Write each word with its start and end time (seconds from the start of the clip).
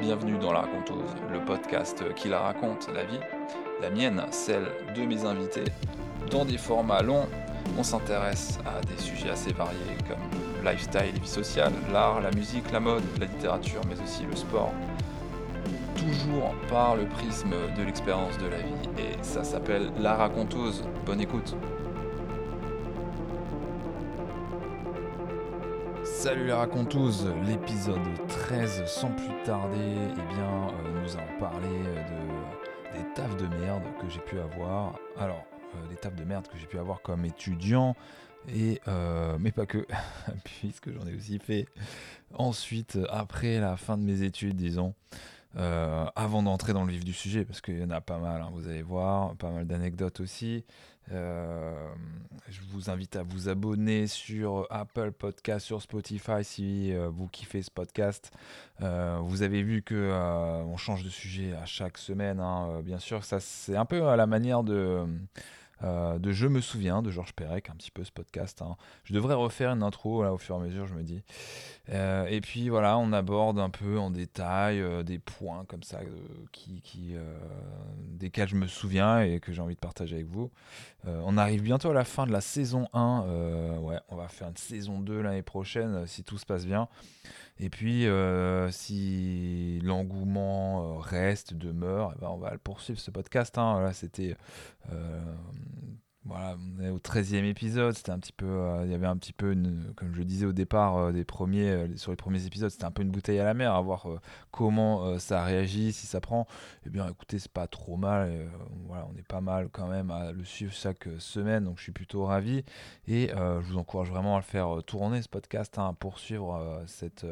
Bienvenue 0.00 0.38
dans 0.38 0.52
La 0.52 0.60
Raconteuse, 0.60 1.14
le 1.30 1.44
podcast 1.44 2.02
qui 2.14 2.28
la 2.28 2.40
raconte, 2.40 2.88
la 2.94 3.04
vie, 3.04 3.20
la 3.82 3.90
mienne, 3.90 4.22
celle 4.30 4.66
de 4.96 5.02
mes 5.02 5.26
invités. 5.26 5.64
Dans 6.30 6.46
des 6.46 6.56
formats 6.56 7.02
longs, 7.02 7.28
on 7.78 7.82
s'intéresse 7.82 8.58
à 8.64 8.80
des 8.80 8.96
sujets 8.96 9.30
assez 9.30 9.52
variés 9.52 9.98
comme 10.08 10.18
le 10.62 10.70
lifestyle 10.70 11.20
vie 11.20 11.28
sociale, 11.28 11.72
l'art, 11.92 12.20
la 12.22 12.30
musique, 12.30 12.70
la 12.72 12.80
mode, 12.80 13.02
la 13.18 13.26
littérature, 13.26 13.82
mais 13.88 14.00
aussi 14.00 14.24
le 14.24 14.36
sport. 14.36 14.72
Toujours 15.96 16.54
par 16.70 16.96
le 16.96 17.04
prisme 17.06 17.54
de 17.76 17.82
l'expérience 17.82 18.38
de 18.38 18.46
la 18.46 18.56
vie, 18.56 18.88
et 18.98 19.22
ça 19.22 19.44
s'appelle 19.44 19.92
La 19.98 20.14
Raconteuse. 20.14 20.82
Bonne 21.04 21.20
écoute! 21.20 21.54
Salut 26.20 26.48
la 26.48 26.58
raconteuse, 26.58 27.26
l'épisode 27.46 27.98
13 28.28 28.84
sans 28.84 29.10
plus 29.10 29.42
tarder, 29.42 29.78
eh 29.78 30.34
bien 30.34 30.68
euh, 30.68 31.00
nous 31.02 31.16
allons 31.16 31.38
parler 31.38 31.78
de, 31.78 32.98
des 32.98 33.14
tafs 33.14 33.38
de 33.38 33.46
merde 33.46 33.84
que 33.98 34.06
j'ai 34.10 34.20
pu 34.20 34.38
avoir. 34.38 34.98
Alors, 35.16 35.46
euh, 35.74 35.88
des 35.88 35.96
tafs 35.96 36.14
de 36.14 36.24
merde 36.24 36.46
que 36.46 36.58
j'ai 36.58 36.66
pu 36.66 36.78
avoir 36.78 37.00
comme 37.00 37.24
étudiant, 37.24 37.96
et 38.54 38.82
euh, 38.86 39.38
mais 39.40 39.50
pas 39.50 39.64
que, 39.64 39.86
puisque 40.44 40.92
j'en 40.92 41.06
ai 41.06 41.14
aussi 41.14 41.38
fait 41.38 41.64
ensuite, 42.34 42.98
après 43.08 43.58
la 43.58 43.78
fin 43.78 43.96
de 43.96 44.02
mes 44.02 44.20
études, 44.20 44.56
disons. 44.56 44.92
Avant 45.56 46.42
d'entrer 46.42 46.72
dans 46.72 46.84
le 46.84 46.92
vif 46.92 47.04
du 47.04 47.12
sujet, 47.12 47.44
parce 47.44 47.60
qu'il 47.60 47.78
y 47.78 47.84
en 47.84 47.90
a 47.90 48.00
pas 48.00 48.18
mal, 48.18 48.42
hein, 48.42 48.50
vous 48.52 48.68
allez 48.68 48.82
voir, 48.82 49.34
pas 49.36 49.50
mal 49.50 49.66
d'anecdotes 49.66 50.20
aussi. 50.20 50.64
Euh, 51.12 51.74
je 52.48 52.60
vous 52.70 52.88
invite 52.88 53.16
à 53.16 53.22
vous 53.22 53.48
abonner 53.48 54.06
sur 54.06 54.66
Apple 54.70 55.10
Podcast, 55.12 55.66
sur 55.66 55.82
Spotify 55.82 56.44
si 56.44 56.92
euh, 56.92 57.08
vous 57.08 57.26
kiffez 57.26 57.62
ce 57.62 57.70
podcast. 57.70 58.30
Euh, 58.80 59.18
vous 59.22 59.42
avez 59.42 59.62
vu 59.62 59.82
que 59.82 60.12
on 60.66 60.76
change 60.76 61.04
de 61.04 61.08
sujet 61.08 61.52
à 61.54 61.66
chaque 61.66 61.98
semaine, 61.98 62.40
hein, 62.40 62.80
bien 62.82 62.98
sûr. 62.98 63.24
Ça, 63.24 63.40
c'est 63.40 63.76
un 63.76 63.84
peu 63.84 64.06
à 64.06 64.16
la 64.16 64.26
manière 64.26 64.62
de 64.62 65.04
euh, 65.82 66.18
de 66.18 66.32
Je 66.32 66.46
me 66.46 66.60
souviens 66.60 67.02
de 67.02 67.10
Georges 67.10 67.32
Perec, 67.32 67.70
un 67.70 67.74
petit 67.74 67.90
peu 67.90 68.04
ce 68.04 68.12
podcast. 68.12 68.62
Hein. 68.62 68.76
Je 69.04 69.14
devrais 69.14 69.34
refaire 69.34 69.70
une 69.70 69.82
intro 69.82 70.22
là, 70.22 70.32
au 70.32 70.38
fur 70.38 70.56
et 70.56 70.58
à 70.58 70.62
mesure, 70.62 70.86
je 70.86 70.94
me 70.94 71.02
dis. 71.02 71.22
Euh, 71.88 72.26
et 72.26 72.40
puis 72.40 72.68
voilà, 72.68 72.98
on 72.98 73.12
aborde 73.12 73.58
un 73.58 73.70
peu 73.70 73.98
en 73.98 74.10
détail 74.10 74.80
euh, 74.80 75.02
des 75.02 75.18
points 75.18 75.64
comme 75.66 75.82
ça 75.82 76.00
qui, 76.52 76.80
qui 76.82 77.14
desquels 77.98 78.48
je 78.48 78.56
me 78.56 78.66
souviens 78.66 79.20
et 79.20 79.40
que 79.40 79.52
j'ai 79.52 79.62
envie 79.62 79.74
de 79.74 79.80
partager 79.80 80.16
avec 80.16 80.28
vous. 80.28 80.50
on 81.06 81.38
arrive 81.38 81.62
bientôt 81.62 81.90
à 81.90 81.94
la 81.94 82.04
fin 82.04 82.26
de 82.26 82.32
la 82.32 82.40
saison 82.40 82.88
1. 82.92 83.78
ouais, 83.80 83.98
on 84.08 84.16
va 84.16 84.28
faire 84.28 84.48
une 84.48 84.56
saison 84.56 85.00
2 85.00 85.20
l'année 85.22 85.42
prochaine 85.42 86.06
si 86.06 86.22
tout 86.22 86.38
se 86.38 86.46
passe 86.46 86.66
bien. 86.66 86.88
Et 87.62 87.68
puis, 87.68 88.06
euh, 88.06 88.70
si 88.70 89.80
l'engouement 89.82 90.94
euh, 90.94 90.98
reste, 90.98 91.52
demeure, 91.52 92.14
eh 92.16 92.20
ben, 92.20 92.28
on 92.28 92.38
va 92.38 92.52
le 92.52 92.58
poursuivre 92.58 92.98
ce 92.98 93.10
podcast. 93.10 93.58
Hein. 93.58 93.92
C'était 93.92 94.34
euh, 94.90 95.20
voilà, 96.26 96.54
on 96.78 96.82
est 96.82 96.90
au 96.90 96.98
13e 96.98 97.44
épisode, 97.44 97.94
c'était 97.94 98.10
un 98.10 98.18
petit 98.18 98.32
peu, 98.32 98.44
euh, 98.46 98.84
il 98.84 98.90
y 98.90 98.94
avait 98.94 99.06
un 99.06 99.16
petit 99.16 99.32
peu, 99.32 99.52
une, 99.52 99.94
comme 99.96 100.14
je 100.14 100.22
disais 100.22 100.44
au 100.44 100.52
départ 100.52 100.96
euh, 100.98 101.12
des 101.12 101.24
premiers, 101.24 101.70
euh, 101.70 101.96
sur 101.96 102.12
les 102.12 102.16
premiers 102.16 102.44
épisodes, 102.44 102.68
c'était 102.68 102.84
un 102.84 102.90
peu 102.90 103.00
une 103.00 103.10
bouteille 103.10 103.38
à 103.38 103.44
la 103.44 103.54
mer, 103.54 103.72
à 103.72 103.80
voir 103.80 104.06
comment 104.50 105.18
ça 105.18 105.42
réagit, 105.44 105.92
si 105.92 106.06
ça 106.06 106.20
prend. 106.20 106.46
Eh 106.86 106.90
bien, 106.90 107.08
écoutez, 107.08 107.38
c'est 107.38 107.50
pas 107.50 107.66
trop 107.66 107.96
mal, 107.96 108.50
voilà, 108.86 109.08
on 109.12 109.16
est 109.18 109.26
pas 109.26 109.40
mal 109.40 109.70
quand 109.72 109.88
même 109.88 110.10
à 110.10 110.32
le 110.32 110.44
suivre 110.44 110.72
chaque 110.72 111.08
semaine, 111.18 111.64
donc 111.64 111.78
je 111.78 111.84
suis 111.84 111.92
plutôt 111.92 112.24
ravi. 112.26 112.64
Et 113.08 113.30
je 113.34 113.60
vous 113.66 113.78
encourage 113.78 114.10
vraiment 114.10 114.36
à 114.36 114.40
le 114.40 114.44
faire 114.44 114.82
tourner 114.86 115.22
ce 115.22 115.28
podcast, 115.28 115.78
hein, 115.78 115.88
à 115.88 115.92
poursuivre 115.94 116.82
cette 116.86 117.24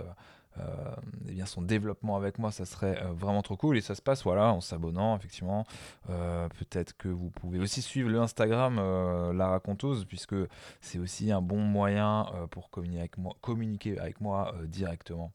eh 1.28 1.32
bien 1.32 1.46
son 1.46 1.62
développement 1.62 2.16
avec 2.16 2.38
moi, 2.38 2.50
ça 2.50 2.64
serait 2.64 3.00
euh, 3.02 3.12
vraiment 3.12 3.42
trop 3.42 3.56
cool. 3.56 3.77
Et 3.77 3.80
ça 3.80 3.94
se 3.94 4.02
passe 4.02 4.24
voilà, 4.24 4.52
en 4.52 4.60
s'abonnant, 4.60 5.16
effectivement. 5.16 5.66
Euh, 6.11 6.48
peut-être 6.48 6.96
que 6.96 7.08
vous 7.08 7.30
pouvez 7.30 7.58
aussi 7.58 7.83
suivre 7.83 8.08
le 8.08 8.20
Instagram 8.20 8.77
La 9.33 9.48
Raconteuse, 9.48 10.05
puisque 10.05 10.36
c'est 10.80 10.98
aussi 10.98 11.30
un 11.30 11.42
bon 11.42 11.61
moyen 11.61 12.27
pour 12.50 12.70
communiquer 12.70 13.00
avec 13.00 13.18
moi, 13.18 13.36
communiquer 13.40 13.98
avec 13.98 14.20
moi 14.20 14.55
directement. 14.64 15.33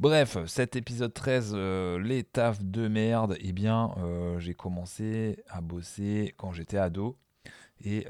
Bref, 0.00 0.38
cet 0.46 0.76
épisode 0.76 1.12
13, 1.12 1.54
les 1.54 2.24
tafs 2.24 2.62
de 2.62 2.88
merde, 2.88 3.36
eh 3.40 3.52
bien, 3.52 3.94
j'ai 4.38 4.54
commencé 4.54 5.42
à 5.48 5.60
bosser 5.60 6.34
quand 6.36 6.52
j'étais 6.52 6.78
ado. 6.78 7.16
Et 7.84 8.06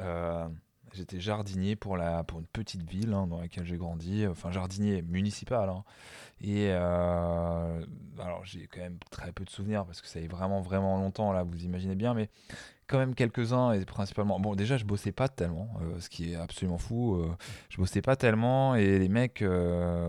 J'étais 0.94 1.20
jardinier 1.20 1.74
pour, 1.74 1.96
la, 1.96 2.22
pour 2.22 2.40
une 2.40 2.46
petite 2.46 2.82
ville 2.82 3.14
hein, 3.14 3.26
dans 3.26 3.40
laquelle 3.40 3.64
j'ai 3.64 3.78
grandi, 3.78 4.26
enfin 4.26 4.50
jardinier 4.50 5.00
municipal. 5.00 5.70
Hein. 5.70 5.84
Et 6.42 6.68
euh, 6.70 7.84
alors 8.18 8.44
j'ai 8.44 8.66
quand 8.66 8.80
même 8.80 8.98
très 9.10 9.30
peu 9.32 9.44
de 9.44 9.50
souvenirs 9.50 9.84
parce 9.84 10.00
que 10.00 10.08
ça 10.08 10.18
est 10.18 10.26
vraiment 10.26 10.60
vraiment 10.60 10.96
longtemps 10.96 11.32
là, 11.32 11.44
vous 11.44 11.64
imaginez 11.64 11.94
bien, 11.94 12.14
mais 12.14 12.30
quand 12.88 12.98
même 12.98 13.14
quelques-uns 13.14 13.72
et 13.72 13.84
principalement. 13.84 14.40
Bon, 14.40 14.56
déjà 14.56 14.76
je 14.76 14.84
bossais 14.84 15.12
pas 15.12 15.28
tellement, 15.28 15.68
euh, 15.80 16.00
ce 16.00 16.08
qui 16.08 16.32
est 16.32 16.36
absolument 16.36 16.78
fou. 16.78 17.14
Euh, 17.14 17.30
je 17.68 17.76
bossais 17.76 18.02
pas 18.02 18.16
tellement 18.16 18.74
et 18.74 18.98
les 18.98 19.08
mecs 19.08 19.44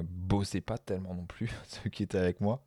bossaient 0.10 0.62
pas 0.62 0.80
tellement 0.80 1.14
non 1.14 1.26
plus, 1.26 1.52
ceux 1.68 1.90
qui 1.90 2.04
étaient 2.04 2.18
avec 2.18 2.42
moi. 2.42 2.64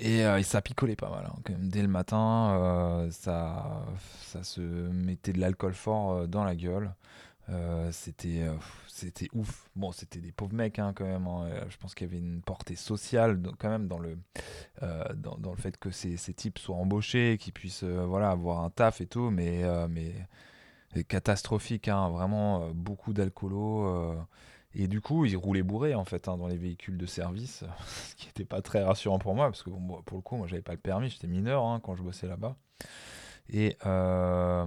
Et, 0.00 0.22
ça 0.42 0.62
picolait 0.62 0.96
pas 0.96 1.10
mal, 1.10 1.24
hein, 1.26 1.36
quand 1.44 1.52
même. 1.52 1.68
Dès 1.68 1.82
le 1.82 1.88
matin, 1.88 3.08
ça, 3.10 3.84
ça 4.20 4.42
se 4.44 4.60
mettait 4.60 5.32
de 5.32 5.40
l'alcool 5.40 5.74
fort 5.74 6.28
dans 6.28 6.44
la 6.44 6.54
gueule. 6.54 6.92
C'était 7.92 8.46
c'était 8.86 9.28
ouf. 9.32 9.70
Bon, 9.76 9.92
c'était 9.92 10.20
des 10.20 10.32
pauvres 10.32 10.54
mecs 10.54 10.78
hein, 10.78 10.92
quand 10.94 11.04
même. 11.04 11.26
Hein. 11.26 11.48
Je 11.68 11.76
pense 11.78 11.94
qu'il 11.94 12.06
y 12.06 12.10
avait 12.10 12.18
une 12.18 12.42
portée 12.42 12.76
sociale 12.76 13.40
quand 13.58 13.68
même 13.68 13.86
dans 13.88 13.98
le, 13.98 14.18
dans, 15.14 15.50
le 15.50 15.56
fait 15.56 15.76
que 15.78 15.90
ces, 15.90 16.16
ces 16.16 16.34
types 16.34 16.58
soient 16.58 16.76
embauchés, 16.76 17.38
qu'ils 17.38 17.52
puissent 17.52 17.84
voilà, 17.84 18.30
avoir 18.30 18.64
un 18.64 18.70
taf 18.70 19.00
et 19.00 19.06
tout, 19.06 19.30
mais, 19.30 19.62
mais 19.88 21.04
catastrophique. 21.04 21.88
Hein, 21.88 22.10
vraiment 22.10 22.70
beaucoup 22.72 23.12
d'alcoolo. 23.12 24.16
Et 24.74 24.86
du 24.86 25.00
coup, 25.00 25.24
ils 25.24 25.36
roulaient 25.36 25.62
bourrés 25.62 25.94
en 25.94 26.04
fait 26.04 26.28
hein, 26.28 26.36
dans 26.36 26.46
les 26.46 26.56
véhicules 26.56 26.98
de 26.98 27.06
service, 27.06 27.64
ce 28.06 28.14
qui 28.16 28.26
n'était 28.26 28.44
pas 28.44 28.62
très 28.62 28.82
rassurant 28.82 29.18
pour 29.18 29.34
moi 29.34 29.46
parce 29.46 29.62
que 29.62 29.70
pour 29.70 30.16
le 30.16 30.22
coup, 30.22 30.36
moi, 30.36 30.46
j'avais 30.46 30.62
pas 30.62 30.72
le 30.72 30.78
permis, 30.78 31.08
j'étais 31.08 31.26
mineur 31.26 31.64
hein, 31.64 31.80
quand 31.82 31.94
je 31.94 32.02
bossais 32.02 32.26
là-bas. 32.26 32.56
Et, 33.50 33.76
euh, 33.86 34.66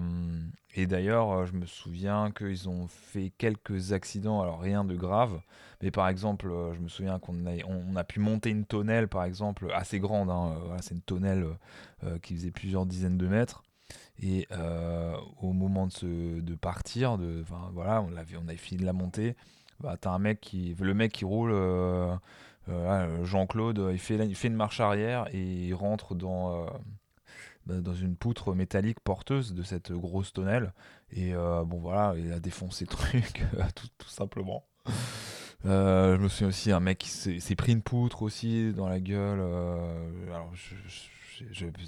et 0.75 0.87
d'ailleurs, 0.87 1.31
euh, 1.31 1.45
je 1.45 1.53
me 1.53 1.65
souviens 1.65 2.31
qu'ils 2.31 2.67
ont 2.67 2.87
fait 2.87 3.31
quelques 3.37 3.93
accidents, 3.93 4.41
alors 4.41 4.59
rien 4.59 4.83
de 4.83 4.95
grave, 4.95 5.41
mais 5.81 5.91
par 5.91 6.07
exemple, 6.07 6.49
euh, 6.49 6.73
je 6.73 6.79
me 6.79 6.87
souviens 6.87 7.19
qu'on 7.19 7.45
a, 7.45 7.63
on 7.67 7.95
a 7.95 8.03
pu 8.03 8.19
monter 8.19 8.49
une 8.49 8.65
tonnelle, 8.65 9.07
par 9.07 9.23
exemple, 9.23 9.71
assez 9.73 9.99
grande, 9.99 10.29
hein, 10.29 10.55
c'est 10.81 10.95
une 10.95 11.01
tonnelle 11.01 11.45
qui 12.23 12.35
faisait 12.35 12.51
plusieurs 12.51 12.85
dizaines 12.85 13.17
de 13.17 13.27
mètres. 13.27 13.63
Et 14.23 14.47
au 15.41 15.53
moment 15.53 15.87
de, 15.87 15.91
se, 15.91 16.39
de 16.39 16.55
partir, 16.55 17.17
de, 17.17 17.43
voilà, 17.73 18.01
on, 18.01 18.15
avait, 18.15 18.37
on 18.37 18.47
fini 18.57 18.81
de 18.81 18.85
la 18.85 18.93
monter, 18.93 19.35
bah, 19.79 19.97
t'as 19.99 20.11
un 20.11 20.19
mec 20.19 20.39
qui, 20.41 20.75
le 20.79 20.93
mec 20.93 21.11
qui 21.11 21.25
roule, 21.25 21.53
Jean-Claude, 23.23 23.89
il 23.91 23.99
fait, 23.99 24.15
il 24.27 24.35
fait 24.35 24.47
une 24.47 24.55
marche 24.55 24.79
arrière 24.79 25.27
et 25.33 25.67
il 25.67 25.73
rentre 25.73 26.15
dans, 26.15 26.65
dans 27.67 27.93
une 27.93 28.15
poutre 28.15 28.53
métallique 28.53 28.99
porteuse 28.99 29.53
de 29.53 29.63
cette 29.63 29.91
grosse 29.91 30.33
tonnelle. 30.33 30.73
Et 31.11 31.33
bon 31.33 31.79
voilà, 31.79 32.15
il 32.17 32.31
a 32.31 32.39
défoncé 32.39 32.85
le 32.85 32.89
truc, 32.95 33.43
tout, 33.75 33.87
tout 33.97 34.09
simplement. 34.09 34.63
je 35.63 36.17
me 36.17 36.27
souviens 36.27 36.47
aussi 36.47 36.71
un 36.71 36.79
mec 36.79 36.97
qui 36.99 37.09
s'est 37.09 37.55
pris 37.55 37.71
une 37.71 37.81
poutre 37.81 38.23
aussi 38.23 38.73
dans 38.73 38.87
la 38.87 38.99
gueule. 38.99 39.39
alors 39.39 40.51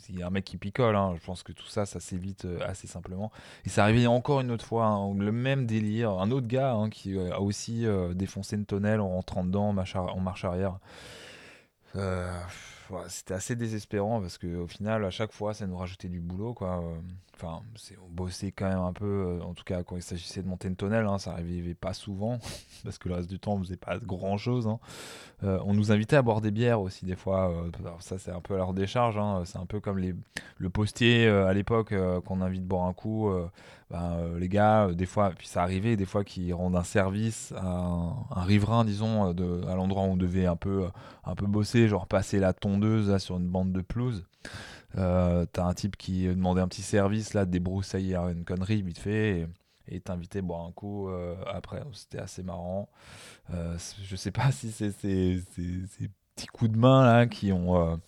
il 0.10 0.20
y 0.20 0.24
a 0.24 0.28
un 0.28 0.30
mec 0.30 0.46
qui 0.46 0.58
picole, 0.58 0.96
hein. 0.96 1.14
je 1.20 1.26
pense 1.26 1.44
que 1.44 1.52
tout 1.52 1.68
ça, 1.68 1.86
ça 1.86 2.00
s'évite 2.00 2.46
euh, 2.46 2.60
assez 2.66 2.88
simplement. 2.88 3.32
Et 3.66 3.70
ça 3.70 3.84
arrivé 3.84 4.08
encore 4.08 4.42
une 4.42 4.52
autre 4.52 4.66
fois, 4.66 4.86
hein, 4.86 5.14
le 5.18 5.32
même 5.32 5.66
délire, 5.66 6.12
un 6.12 6.32
autre 6.32 6.48
gars 6.48 6.74
hein, 6.74 6.90
qui 6.90 7.18
euh, 7.18 7.34
a 7.34 7.40
aussi 7.40 7.86
euh, 7.86 8.14
défoncé 8.14 8.56
une 8.56 8.66
tonnelle 8.66 9.00
en 9.00 9.10
rentrant 9.10 9.44
dedans 9.44 9.70
en 9.70 10.20
marche 10.20 10.46
arrière. 10.46 10.80
C'était 13.08 13.34
assez 13.34 13.56
désespérant 13.56 14.22
parce 14.22 14.38
qu'au 14.38 14.68
final, 14.68 15.06
à 15.06 15.10
chaque 15.10 15.32
fois, 15.32 15.54
ça 15.54 15.68
nous 15.68 15.78
rajoutait 15.78 16.10
du 16.10 16.20
boulot. 16.20 16.54
Quoi. 16.54 16.84
Enfin, 17.36 17.62
on 18.02 18.10
bossait 18.10 18.52
quand 18.52 18.70
même 18.70 18.80
un 18.80 18.94
peu, 18.94 19.40
en 19.44 19.54
tout 19.54 19.64
cas 19.64 19.84
quand 19.84 19.96
il 19.96 20.04
s'agissait 20.04 20.44
de 20.44 20.48
monter 20.48 20.68
une 20.68 20.76
tonnelle, 20.76 21.08
ça 21.18 21.32
n'arrivait 21.32 21.74
pas 21.74 21.94
souvent 21.94 22.38
parce 22.84 22.98
que 22.98 23.10
le 23.10 23.16
reste 23.16 23.30
du 23.30 23.40
temps, 23.40 23.54
on 23.54 23.60
faisait 23.60 23.76
pas 23.76 23.98
grand 23.98 24.38
chose. 24.38 24.70
Euh, 25.44 25.60
on 25.66 25.74
nous 25.74 25.92
invitait 25.92 26.16
à 26.16 26.22
boire 26.22 26.42
des 26.42 26.52
bières 26.52 26.82
aussi 26.82 27.06
des 27.06 27.16
fois. 27.16 27.50
Euh, 27.50 27.70
ça 28.00 28.18
c'est 28.18 28.32
un 28.32 28.40
peu 28.40 28.54
à 28.54 28.58
leur 28.58 28.74
décharge. 28.74 29.18
Hein. 29.18 29.44
C'est 29.46 29.58
un 29.58 29.66
peu 29.66 29.80
comme 29.80 29.98
les, 29.98 30.14
le 30.58 30.70
postier 30.70 31.28
euh, 31.28 31.48
à 31.48 31.54
l'époque 31.54 31.94
qu'on 32.26 32.42
invite 32.42 32.64
boire 32.64 32.86
un 32.86 32.94
coup. 32.94 33.32
Ben, 33.94 34.40
les 34.40 34.50
gars, 34.50 34.90
des 34.92 35.06
fois, 35.06 35.30
puis 35.38 35.48
ça 35.48 35.62
arrivait 35.62 35.96
des 35.96 36.06
fois 36.06 36.24
qu'ils 36.24 36.52
rendent 36.56 36.76
un 36.76 36.84
service 36.84 37.54
à 37.56 37.64
un, 37.64 38.42
riverain, 38.42 38.86
disons, 38.86 39.36
de, 39.36 39.64
à 39.68 39.76
l'endroit 39.76 40.02
où 40.02 40.08
on 40.08 40.18
devait 40.18 40.48
un 40.48 40.56
peu, 40.56 40.88
un 41.24 41.36
peu 41.36 41.46
bosser, 41.46 41.88
genre 41.88 42.08
passer 42.08 42.40
la 42.40 42.54
tondeuse 42.54 43.16
sur 43.20 43.38
une 43.38 43.48
bande 43.48 43.72
de 43.72 43.82
pelouse. 43.82 44.26
T'as 44.96 45.46
un 45.64 45.74
type 45.76 45.96
qui 45.96 46.26
demandait 46.26 46.62
un 46.62 46.68
petit 46.68 46.82
service 46.82 47.36
là, 47.36 47.46
débroussailler 47.46 48.16
une 48.16 48.46
connerie 48.46 48.82
vite 48.82 48.98
fait. 48.98 49.48
et 49.88 50.00
t'inviter 50.00 50.40
à 50.40 50.42
boire 50.42 50.66
un 50.66 50.72
coup 50.72 51.10
après. 51.54 51.84
C'était 51.92 52.20
assez 52.20 52.42
marrant. 52.42 52.90
je 53.52 54.16
sais 54.16 54.32
pas 54.32 54.52
si 54.52 54.72
c'est 54.72 54.92
ces 54.92 55.44
petits 56.36 56.48
coups 56.48 56.72
de 56.72 56.78
main 56.78 57.06
là 57.06 57.28
qui 57.28 57.52
ont 57.52 58.00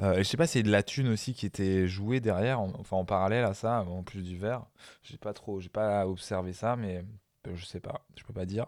euh, 0.00 0.18
je 0.18 0.22
sais 0.22 0.36
pas, 0.36 0.46
c'est 0.46 0.62
de 0.62 0.70
la 0.70 0.82
thune 0.82 1.08
aussi 1.08 1.34
qui 1.34 1.46
était 1.46 1.88
jouée 1.88 2.20
derrière, 2.20 2.60
en, 2.60 2.72
enfin 2.78 2.96
en 2.96 3.04
parallèle 3.04 3.44
à 3.44 3.54
ça, 3.54 3.82
en 3.82 4.02
plus 4.02 4.22
du 4.22 4.36
verre. 4.36 4.64
J'ai 5.02 5.18
pas 5.18 5.32
trop, 5.32 5.60
j'ai 5.60 5.68
pas 5.68 6.06
observé 6.06 6.52
ça, 6.52 6.76
mais 6.76 7.04
euh, 7.48 7.56
je 7.56 7.64
sais 7.64 7.80
pas, 7.80 8.04
je 8.16 8.22
peux 8.22 8.32
pas 8.32 8.46
dire. 8.46 8.66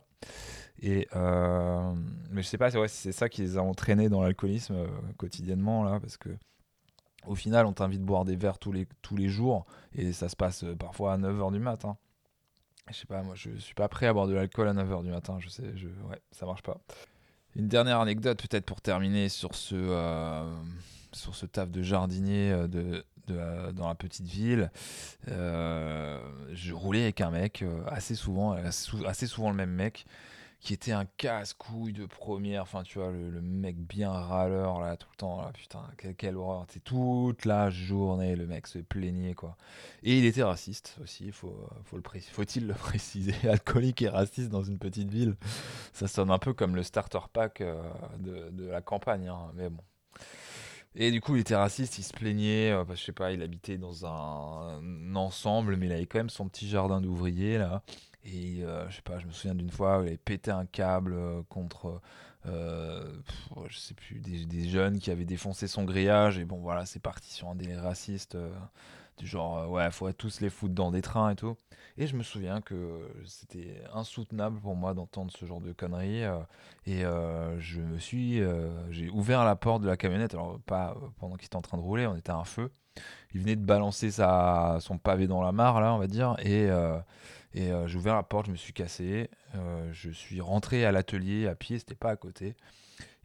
Et 0.82 1.08
euh, 1.14 1.94
mais 2.30 2.42
je 2.42 2.48
sais 2.48 2.58
pas, 2.58 2.70
si 2.70 2.78
c'est 2.88 3.12
ça 3.12 3.28
qui 3.28 3.42
les 3.42 3.58
a 3.58 3.62
entraînés 3.62 4.08
dans 4.08 4.22
l'alcoolisme 4.22 4.86
quotidiennement 5.18 5.84
là, 5.84 6.00
parce 6.00 6.16
que 6.16 6.30
au 7.26 7.34
final, 7.34 7.66
on 7.66 7.74
t'invite 7.74 8.00
à 8.00 8.04
boire 8.04 8.24
des 8.24 8.34
verres 8.34 8.58
tous 8.58 8.72
les, 8.72 8.88
tous 9.02 9.14
les 9.14 9.28
jours 9.28 9.66
et 9.94 10.12
ça 10.12 10.30
se 10.30 10.36
passe 10.36 10.64
parfois 10.78 11.12
à 11.12 11.18
9h 11.18 11.52
du 11.52 11.58
matin. 11.58 11.98
Je 12.88 12.96
sais 12.96 13.06
pas, 13.06 13.22
moi 13.22 13.34
je 13.36 13.50
suis 13.58 13.74
pas 13.74 13.88
prêt 13.88 14.06
à 14.06 14.12
boire 14.12 14.26
de 14.26 14.32
l'alcool 14.32 14.68
à 14.68 14.72
9h 14.72 15.04
du 15.04 15.10
matin, 15.10 15.38
je 15.38 15.48
sais, 15.48 15.76
je, 15.76 15.86
ouais, 15.86 16.20
ça 16.32 16.46
marche 16.46 16.62
pas. 16.62 16.80
Une 17.54 17.68
dernière 17.68 18.00
anecdote 18.00 18.40
peut-être 18.40 18.64
pour 18.64 18.80
terminer 18.80 19.28
sur 19.28 19.54
ce, 19.54 19.76
sur 21.12 21.34
ce 21.34 21.46
taf 21.46 21.70
de 21.70 21.82
jardinier 21.82 22.52
euh, 22.52 22.68
de, 22.68 23.04
dans 23.72 23.86
la 23.86 23.94
petite 23.94 24.26
ville, 24.26 24.72
euh, 25.28 26.20
je 26.52 26.72
roulais 26.72 27.04
avec 27.04 27.20
un 27.20 27.30
mec 27.30 27.62
euh, 27.62 27.82
assez 27.86 28.16
souvent, 28.16 28.56
assez 29.06 29.26
souvent 29.28 29.50
le 29.50 29.56
même 29.56 29.70
mec, 29.70 30.04
qui 30.58 30.74
était 30.74 30.90
un 30.90 31.04
casse-couille 31.16 31.92
de 31.92 32.06
première. 32.06 32.62
Enfin, 32.62 32.82
tu 32.82 32.98
vois, 32.98 33.12
le, 33.12 33.40
mec 33.40 33.76
bien 33.76 34.10
râleur 34.10 34.80
là 34.80 34.96
tout 34.96 35.06
le 35.12 35.16
temps. 35.16 35.40
Là, 35.40 35.52
putain, 35.54 35.84
quelle, 36.18 36.36
horreur. 36.36 36.66
C'est 36.70 36.82
toute 36.82 37.44
la 37.44 37.70
journée, 37.70 38.34
le 38.34 38.48
mec 38.48 38.66
se 38.66 38.80
plaignait 38.80 39.34
quoi. 39.34 39.56
Et 40.02 40.18
il 40.18 40.24
était 40.24 40.42
raciste 40.42 40.96
aussi. 41.00 41.30
Faut, 41.30 41.68
faut 41.84 41.98
le 41.98 42.02
faut-il 42.32 42.66
le 42.66 42.74
préciser 42.74 43.34
Alcoolique 43.48 44.02
et 44.02 44.08
raciste 44.08 44.48
dans 44.48 44.64
une 44.64 44.78
petite 44.78 45.08
ville, 45.08 45.36
ça 45.92 46.08
sonne 46.08 46.32
un 46.32 46.38
peu 46.38 46.52
comme 46.52 46.74
le 46.74 46.82
starter 46.82 47.20
pack 47.32 47.62
de, 48.18 48.50
de 48.50 48.66
la 48.66 48.82
campagne. 48.82 49.28
Hein. 49.28 49.52
Mais 49.54 49.70
bon, 49.70 49.84
et 50.96 51.12
du 51.12 51.20
coup, 51.20 51.36
il 51.36 51.40
était 51.40 51.54
raciste, 51.54 51.98
il 51.98 52.02
se 52.02 52.12
plaignait, 52.12 52.72
euh, 52.72 52.84
je 52.90 53.02
sais 53.02 53.12
pas, 53.12 53.32
il 53.32 53.42
habitait 53.42 53.78
dans 53.78 54.06
un, 54.06 55.14
ensemble, 55.14 55.76
mais 55.76 55.86
il 55.86 55.92
avait 55.92 56.06
quand 56.06 56.18
même 56.18 56.30
son 56.30 56.48
petit 56.48 56.68
jardin 56.68 57.00
d'ouvrier 57.00 57.58
là. 57.58 57.82
Et 58.24 58.64
euh, 58.64 58.88
je 58.90 58.96
sais 58.96 59.02
pas, 59.02 59.18
je 59.18 59.26
me 59.26 59.32
souviens 59.32 59.54
d'une 59.54 59.70
fois 59.70 60.00
où 60.00 60.02
il 60.02 60.08
avait 60.08 60.16
pété 60.18 60.50
un 60.50 60.66
câble 60.66 61.14
euh, 61.14 61.42
contre, 61.48 62.00
je 62.44 63.78
sais 63.78 63.94
plus, 63.94 64.18
des, 64.18 64.68
jeunes 64.68 64.98
qui 64.98 65.10
avaient 65.10 65.24
défoncé 65.24 65.68
son 65.68 65.84
grillage. 65.84 66.38
Et 66.38 66.44
bon, 66.44 66.58
voilà, 66.58 66.86
c'est 66.86 67.00
parti 67.00 67.32
sur 67.32 67.48
un 67.48 67.54
délire 67.54 67.82
raciste 67.82 68.36
du 68.36 68.50
genre, 69.26 69.68
ouais, 69.70 69.86
il 69.86 69.92
faudrait 69.92 70.14
tous 70.14 70.40
les 70.40 70.50
foutre 70.50 70.74
dans 70.74 70.90
des 70.90 71.02
trains 71.02 71.30
et 71.30 71.36
tout. 71.36 71.56
Et 72.00 72.06
je 72.06 72.16
me 72.16 72.22
souviens 72.22 72.60
que 72.60 73.10
c'était 73.26 73.82
insoutenable 73.92 74.58
pour 74.60 74.74
moi 74.74 74.94
d'entendre 74.94 75.30
ce 75.36 75.44
genre 75.44 75.60
de 75.60 75.72
conneries. 75.72 76.24
Euh, 76.24 76.38
et 76.86 77.04
euh, 77.04 77.58
je 77.60 77.80
me 77.80 77.98
suis. 77.98 78.40
Euh, 78.40 78.70
j'ai 78.90 79.10
ouvert 79.10 79.44
la 79.44 79.56
porte 79.56 79.82
de 79.82 79.86
la 79.86 79.96
camionnette, 79.96 80.34
alors 80.34 80.58
pas 80.60 80.96
pendant 81.18 81.36
qu'il 81.36 81.46
était 81.46 81.56
en 81.56 81.62
train 81.62 81.76
de 81.76 81.82
rouler, 81.82 82.06
on 82.06 82.16
était 82.16 82.30
à 82.30 82.36
un 82.36 82.44
feu. 82.44 82.70
Il 83.34 83.40
venait 83.40 83.56
de 83.56 83.64
balancer 83.64 84.10
sa, 84.10 84.78
son 84.80 84.98
pavé 84.98 85.26
dans 85.26 85.42
la 85.42 85.52
mare, 85.52 85.80
là, 85.80 85.94
on 85.94 85.98
va 85.98 86.06
dire. 86.06 86.36
Et, 86.42 86.68
et 87.54 87.70
j'ai 87.86 87.96
ouvert 87.96 88.14
la 88.14 88.22
porte, 88.22 88.46
je 88.46 88.50
me 88.50 88.56
suis 88.56 88.72
cassé. 88.72 89.30
je 89.92 90.10
suis 90.10 90.40
rentré 90.40 90.84
à 90.84 90.92
l'atelier 90.92 91.46
à 91.46 91.54
pied, 91.54 91.78
c'était 91.78 91.94
pas 91.94 92.10
à 92.10 92.16
côté. 92.16 92.56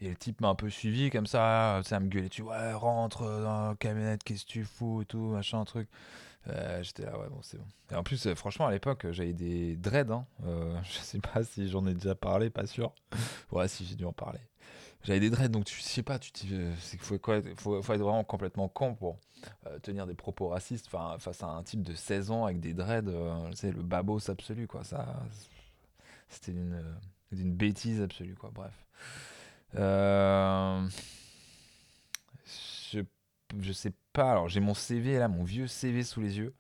Et 0.02 0.10
le 0.10 0.16
type 0.16 0.42
m'a 0.42 0.50
un 0.50 0.56
peu 0.56 0.70
suivi 0.70 1.10
comme 1.10 1.26
ça, 1.26 1.82
ça 1.84 2.00
me 2.00 2.08
gueulait, 2.08 2.30
tu 2.30 2.42
ouais, 2.42 2.74
rentre 2.74 3.24
dans 3.24 3.70
la 3.70 3.76
camionnette, 3.76 4.24
qu'est-ce 4.24 4.46
que 4.46 4.52
tu 4.52 4.64
fous 4.66 5.06
tout, 5.08 5.30
machin, 5.30 5.64
truc. 5.64 5.88
Euh, 6.48 6.84
j'étais 6.84 7.06
là, 7.06 7.18
ouais, 7.18 7.28
bon, 7.30 7.40
c'est 7.42 7.58
bon. 7.58 7.66
Et 7.92 7.96
en 7.96 8.04
plus, 8.04 8.28
euh, 8.28 8.36
franchement, 8.36 8.68
à 8.68 8.72
l'époque, 8.72 9.08
j'avais 9.12 9.34
des 9.34 9.76
dreads. 9.76 10.12
Hein. 10.12 10.26
Euh, 10.46 10.78
je 10.84 11.00
sais 11.00 11.20
pas 11.20 11.44
si 11.44 11.70
j'en 11.70 11.86
ai 11.88 11.94
déjà 11.94 12.16
parlé, 12.16 12.50
pas 12.50 12.68
sûr. 12.68 12.94
ouais, 13.52 13.68
si 13.68 13.86
j'ai 13.86 13.96
dû 13.96 14.06
en 14.06 14.14
parler. 14.14 14.40
J'avais 15.04 15.20
des 15.20 15.30
dreads, 15.30 15.50
donc 15.50 15.66
tu 15.66 15.80
sais 15.82 16.02
pas, 16.02 16.18
tu 16.18 16.32
c'est 16.80 16.98
quoi, 17.20 17.40
faut, 17.58 17.80
faut, 17.84 17.94
être 17.94 18.02
vraiment 18.02 18.24
complètement 18.24 18.68
con 18.68 18.96
pour 18.96 19.20
tenir 19.84 20.08
des 20.08 20.16
propos 20.16 20.48
racistes 20.48 20.90
face 20.90 21.44
à 21.44 21.48
un 21.48 21.62
type 21.62 21.84
de 21.84 21.94
16 21.94 22.32
ans 22.32 22.46
avec 22.46 22.60
des 22.60 22.74
dreads. 22.74 23.12
c'est 23.54 23.72
le 23.72 23.84
babos 23.84 24.32
absolu, 24.32 24.66
quoi. 24.66 24.84
Ça, 24.84 25.24
c'était 26.28 26.54
une, 26.54 26.84
une 27.32 27.54
bêtise 27.54 28.02
absolue, 28.02 28.34
quoi. 28.34 28.50
Bref. 28.52 28.74
Je, 29.76 30.82
je 33.60 33.74
sais 33.74 33.94
pas. 34.14 34.32
Alors, 34.32 34.50
j'ai 34.50 34.60
mon 34.60 34.74
CV 34.74 35.20
là, 35.20 35.28
mon 35.28 35.44
vieux 35.44 35.68
CV 35.68 36.04
sous 36.04 36.22
les 36.22 36.38
yeux. 36.38 36.54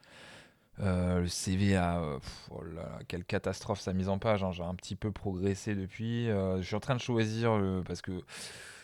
Euh, 0.81 1.21
le 1.21 1.27
CV 1.27 1.75
a. 1.75 1.99
Euh, 1.99 2.19
oh 2.51 2.61
quelle 3.07 3.23
catastrophe 3.23 3.79
sa 3.79 3.93
mise 3.93 4.09
en 4.09 4.19
page. 4.19 4.43
Hein. 4.43 4.51
J'ai 4.51 4.63
un 4.63 4.75
petit 4.75 4.95
peu 4.95 5.11
progressé 5.11 5.75
depuis. 5.75 6.29
Euh, 6.29 6.57
je 6.57 6.63
suis 6.63 6.75
en 6.75 6.79
train 6.79 6.95
de 6.95 7.01
choisir 7.01 7.59
parce 7.85 8.01
que 8.01 8.11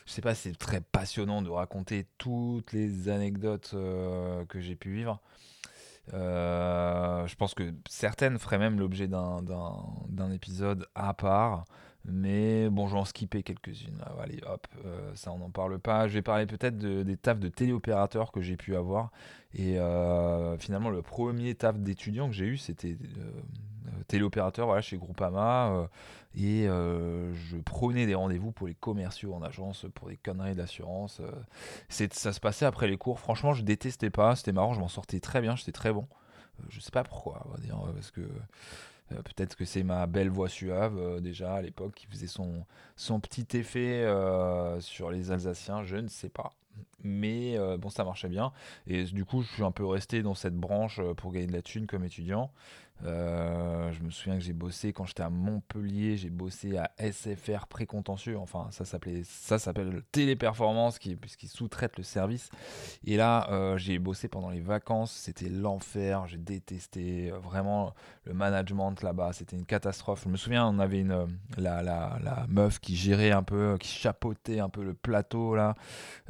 je 0.06 0.12
sais 0.12 0.22
pas, 0.22 0.34
c'est 0.34 0.56
très 0.56 0.80
passionnant 0.80 1.42
de 1.42 1.50
raconter 1.50 2.06
toutes 2.18 2.72
les 2.72 3.08
anecdotes 3.08 3.70
que 3.70 4.60
j'ai 4.60 4.74
pu 4.74 4.92
vivre. 4.92 5.20
je 6.12 7.34
pense 7.36 7.54
que 7.54 7.72
certaines 7.88 8.38
feraient 8.38 8.58
même 8.58 8.80
l'objet 8.80 9.06
d'un 9.06 10.32
épisode 10.32 10.88
à 10.94 11.14
part. 11.14 11.64
Mais 12.04 12.68
bon, 12.68 12.88
je 12.88 12.94
vais 12.94 13.00
en 13.00 13.04
skipper 13.04 13.42
quelques-unes. 13.42 14.02
Ah, 14.04 14.14
allez, 14.22 14.40
hop, 14.46 14.66
euh, 14.84 15.12
ça 15.14 15.30
on 15.32 15.38
n'en 15.38 15.50
parle 15.50 15.78
pas. 15.78 16.08
Je 16.08 16.14
vais 16.14 16.22
parler 16.22 16.46
peut-être 16.46 16.76
des 16.76 17.16
tafs 17.16 17.38
de 17.38 17.48
téléopérateur 17.48 18.32
que 18.32 18.40
j'ai 18.40 18.56
pu 18.56 18.74
avoir. 18.74 19.12
Et 19.54 19.78
euh, 19.78 20.56
finalement, 20.58 20.90
le 20.90 21.02
premier 21.02 21.54
taf 21.54 21.78
d'étudiant 21.78 22.26
que 22.28 22.34
j'ai 22.34 22.46
eu, 22.46 22.56
c'était 22.56 22.96
euh, 23.18 23.92
téléopérateur 24.08 24.66
voilà, 24.66 24.82
chez 24.82 24.96
Groupama. 24.96 25.88
et 26.34 26.66
je 26.66 27.56
prenais 27.64 28.06
des 28.06 28.16
rendez-vous 28.16 28.50
pour 28.50 28.66
les 28.66 28.74
commerciaux 28.74 29.34
en 29.34 29.42
agence, 29.42 29.86
pour 29.94 30.08
des 30.08 30.16
conneries 30.16 30.56
d'assurance. 30.56 31.20
ça 31.88 32.32
se 32.32 32.40
passait 32.40 32.66
après 32.66 32.88
les 32.88 32.96
cours. 32.96 33.20
Franchement, 33.20 33.52
je 33.52 33.62
détestais 33.62 34.10
pas. 34.10 34.34
C'était 34.34 34.52
marrant, 34.52 34.74
je 34.74 34.80
m'en 34.80 34.88
sortais 34.88 35.20
très 35.20 35.40
bien, 35.40 35.54
j'étais 35.54 35.72
très 35.72 35.92
bon. 35.92 36.08
je 36.68 36.80
sais 36.80 36.90
pas 36.90 37.04
pourquoi, 37.04 37.46
on 37.46 37.52
va 37.52 37.58
dire, 37.58 37.78
parce 37.94 38.10
que 38.10 38.22
peut-être 39.24 39.56
que 39.56 39.64
c'est 39.64 39.82
ma 39.82 40.06
belle 40.06 40.30
voix 40.30 40.48
suave 40.48 40.98
euh, 40.98 41.20
déjà 41.20 41.54
à 41.54 41.62
l'époque 41.62 41.94
qui 41.94 42.06
faisait 42.06 42.26
son, 42.26 42.64
son 42.96 43.20
petit 43.20 43.46
effet 43.56 44.02
euh, 44.04 44.80
sur 44.80 45.10
les 45.10 45.30
Alsaciens, 45.30 45.82
je 45.84 45.96
ne 45.96 46.08
sais 46.08 46.28
pas. 46.28 46.52
Mais 47.04 47.58
bon, 47.78 47.90
ça 47.90 48.02
marchait 48.02 48.30
bien. 48.30 48.50
Et 48.86 49.04
du 49.04 49.26
coup, 49.26 49.42
je 49.42 49.48
suis 49.48 49.62
un 49.62 49.72
peu 49.72 49.84
resté 49.84 50.22
dans 50.22 50.34
cette 50.34 50.56
branche 50.56 51.00
pour 51.18 51.30
gagner 51.30 51.46
de 51.46 51.52
la 51.52 51.60
thune 51.60 51.86
comme 51.86 52.02
étudiant. 52.02 52.50
Euh, 53.04 53.90
je 53.92 54.02
me 54.02 54.10
souviens 54.10 54.38
que 54.38 54.44
j'ai 54.44 54.52
bossé 54.52 54.92
quand 54.92 55.04
j'étais 55.04 55.22
à 55.22 55.30
Montpellier, 55.30 56.16
j'ai 56.16 56.30
bossé 56.30 56.76
à 56.76 56.90
SFR 56.98 57.66
précontentieux, 57.66 58.38
enfin 58.38 58.68
ça 58.70 58.84
s'appelait 58.84 59.22
ça 59.24 59.58
s'appelle 59.58 60.02
Téléperformance 60.12 60.98
qui 60.98 61.16
puisqu'ils 61.16 61.48
sous-traitent 61.48 61.96
le 61.98 62.04
service. 62.04 62.50
Et 63.04 63.16
là, 63.16 63.48
euh, 63.50 63.76
j'ai 63.76 63.98
bossé 63.98 64.28
pendant 64.28 64.50
les 64.50 64.60
vacances, 64.60 65.12
c'était 65.12 65.48
l'enfer, 65.48 66.26
j'ai 66.28 66.38
détesté 66.38 67.30
euh, 67.30 67.38
vraiment 67.38 67.94
le 68.24 68.34
management 68.34 69.02
là-bas, 69.02 69.32
c'était 69.32 69.56
une 69.56 69.66
catastrophe. 69.66 70.22
Je 70.24 70.28
me 70.28 70.36
souviens, 70.36 70.66
on 70.66 70.78
avait 70.78 71.00
une 71.00 71.26
la, 71.56 71.82
la, 71.82 72.18
la 72.22 72.46
meuf 72.48 72.78
qui 72.78 72.94
gérait 72.94 73.32
un 73.32 73.42
peu, 73.42 73.76
qui 73.80 73.88
chapeautait 73.88 74.60
un 74.60 74.68
peu 74.68 74.84
le 74.84 74.94
plateau 74.94 75.56
là. 75.56 75.74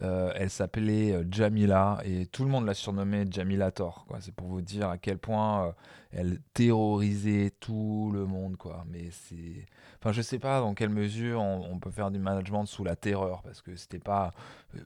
elle 0.01 0.51
s'appelait 0.51 1.23
Jamila 1.31 1.99
et 2.05 2.27
tout 2.27 2.45
le 2.45 2.51
monde 2.51 2.65
la 2.67 2.75
surnommait 2.75 3.27
Jamilator. 3.31 4.07
Quoi. 4.09 4.19
C'est 4.21 4.35
pour 4.35 4.47
vous 4.47 4.63
dire 4.63 4.89
à 4.89 4.97
quel 4.97 5.19
point 5.19 5.75
elle 6.13 6.41
terrorisait 6.53 7.53
tout 7.59 8.11
le 8.13 8.27
monde, 8.27 8.57
quoi. 8.57 8.85
Mais 8.89 9.11
c'est. 9.11 9.67
Enfin, 9.99 10.13
je 10.13 10.21
sais 10.21 10.39
pas 10.39 10.61
dans 10.61 10.75
quelle 10.75 10.91
mesure 10.91 11.41
on, 11.41 11.79
peut 11.79 11.91
faire 11.91 12.11
du 12.11 12.19
management 12.19 12.67
sous 12.67 12.85
la 12.85 12.97
terreur, 12.97 13.43
parce 13.43 13.63
que 13.63 13.77
c'était 13.77 13.99
pas. 13.99 14.33
Euh, 14.77 14.81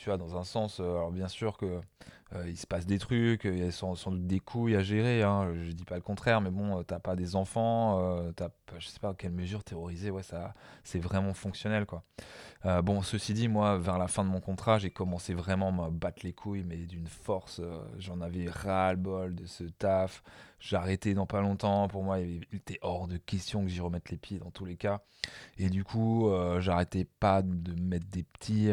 tu 0.00 0.04
vois, 0.06 0.16
dans 0.16 0.36
un 0.36 0.44
sens, 0.44 0.80
euh, 0.80 0.96
alors 0.96 1.12
bien 1.12 1.28
sûr 1.28 1.56
que 1.58 1.80
euh, 2.34 2.48
il 2.48 2.56
se 2.56 2.66
passe 2.66 2.86
des 2.86 2.98
trucs, 2.98 3.44
il 3.44 3.58
y 3.58 3.62
a 3.62 3.70
sans, 3.70 3.94
doute 4.10 4.26
des 4.26 4.40
couilles 4.40 4.74
à 4.76 4.82
gérer, 4.82 5.22
hein, 5.22 5.52
je 5.62 5.70
dis 5.70 5.84
pas 5.84 5.94
le 5.94 6.00
contraire, 6.00 6.40
mais 6.40 6.50
bon, 6.50 6.82
t'as 6.82 6.98
pas 6.98 7.14
des 7.14 7.36
enfants, 7.36 8.00
euh, 8.00 8.32
t'as, 8.32 8.48
je 8.78 8.88
sais 8.88 8.98
pas 8.98 9.10
à 9.10 9.14
quelle 9.14 9.32
mesure 9.32 9.62
terroriser, 9.62 10.10
ouais, 10.10 10.22
ça, 10.22 10.54
c'est 10.82 10.98
vraiment 10.98 11.34
fonctionnel, 11.34 11.86
quoi. 11.86 12.02
Euh, 12.66 12.82
bon, 12.82 13.02
ceci 13.02 13.34
dit, 13.34 13.46
moi, 13.46 13.78
vers 13.78 13.98
la 13.98 14.08
fin 14.08 14.24
de 14.24 14.30
mon 14.30 14.40
contrat, 14.40 14.78
j'ai 14.78 14.90
commencé 14.90 15.34
vraiment 15.34 15.68
à 15.68 15.90
me 15.90 15.96
battre 15.96 16.24
les 16.24 16.32
couilles, 16.32 16.64
mais 16.64 16.78
d'une 16.86 17.06
force, 17.06 17.60
j'en 17.98 18.20
avais 18.20 18.48
ras-le-bol 18.48 19.34
de 19.34 19.46
ce 19.46 19.64
taf, 19.64 20.22
arrêté 20.72 21.14
dans 21.14 21.26
pas 21.26 21.40
longtemps, 21.40 21.86
pour 21.88 22.02
moi, 22.02 22.18
il 22.20 22.46
était 22.52 22.78
hors 22.82 23.06
de 23.06 23.18
question 23.18 23.62
que 23.62 23.68
j'y 23.68 23.80
remette 23.80 24.10
les 24.10 24.16
pieds 24.16 24.38
dans 24.38 24.50
tous 24.50 24.64
les 24.64 24.76
cas, 24.76 25.02
et 25.58 25.68
du 25.68 25.84
coup, 25.84 26.32
j'arrêtais 26.58 27.04
pas 27.04 27.42
de 27.42 27.80
mettre 27.80 28.06
des 28.06 28.24
petits 28.24 28.72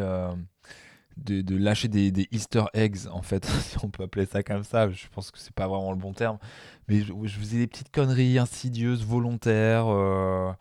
de, 1.18 1.56
lâcher 1.56 1.88
des, 1.88 2.27
Easter 2.32 2.63
eggs, 2.74 3.08
en 3.12 3.22
fait, 3.22 3.46
si 3.62 3.77
on 3.84 3.89
peut 3.89 4.03
appeler 4.03 4.25
ça 4.25 4.44
comme 4.44 4.63
ça. 4.63 4.89
Je 4.89 5.08
pense 5.13 5.32
que 5.32 5.39
c'est 5.39 5.53
pas 5.53 5.68
vraiment 5.68 5.91
le 5.91 5.98
bon 5.98 6.13
terme. 6.13 6.38
Mais 6.88 7.01
je, 7.01 7.13
faisais 7.39 7.58
des 7.58 7.68
petites 7.68 7.91
conneries 7.91 8.38
insidieuses, 8.38 9.03
volontaires. 9.03 9.88
Euh, 9.88 10.51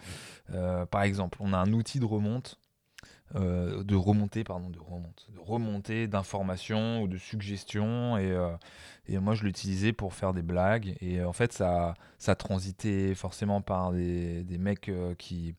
euh, 0.52 0.87
par 0.87 1.02
exemple, 1.02 1.38
on 1.40 1.52
a 1.52 1.59
un 1.59 1.73
outil 1.73 2.00
de 2.00 2.04
remonte. 2.04 2.59
Euh, 3.37 3.85
de 3.85 3.95
remonter, 3.95 4.43
pardon, 4.43 4.71
de 4.71 4.81
remonter, 5.39 6.07
de 6.07 6.11
d'informations 6.11 7.03
ou 7.03 7.07
de 7.07 7.17
suggestions. 7.17 8.19
Et, 8.19 8.31
euh, 8.33 8.51
et 9.07 9.19
moi, 9.19 9.35
je 9.35 9.45
l'utilisais 9.45 9.93
pour 9.93 10.15
faire 10.15 10.33
des 10.33 10.43
blagues. 10.43 10.97
Et 11.01 11.23
en 11.23 11.33
fait, 11.33 11.53
ça, 11.53 11.95
ça 12.19 12.35
transitait 12.35 13.15
forcément 13.15 13.61
par 13.61 13.93
des, 13.93 14.43
des 14.43 14.59
mecs 14.59 14.89
euh, 14.89 15.15
qui, 15.15 15.55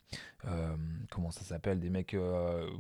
comment 1.12 1.32
ça 1.32 1.44
s'appelle, 1.44 1.80
des 1.80 1.90
mecs, 1.90 2.16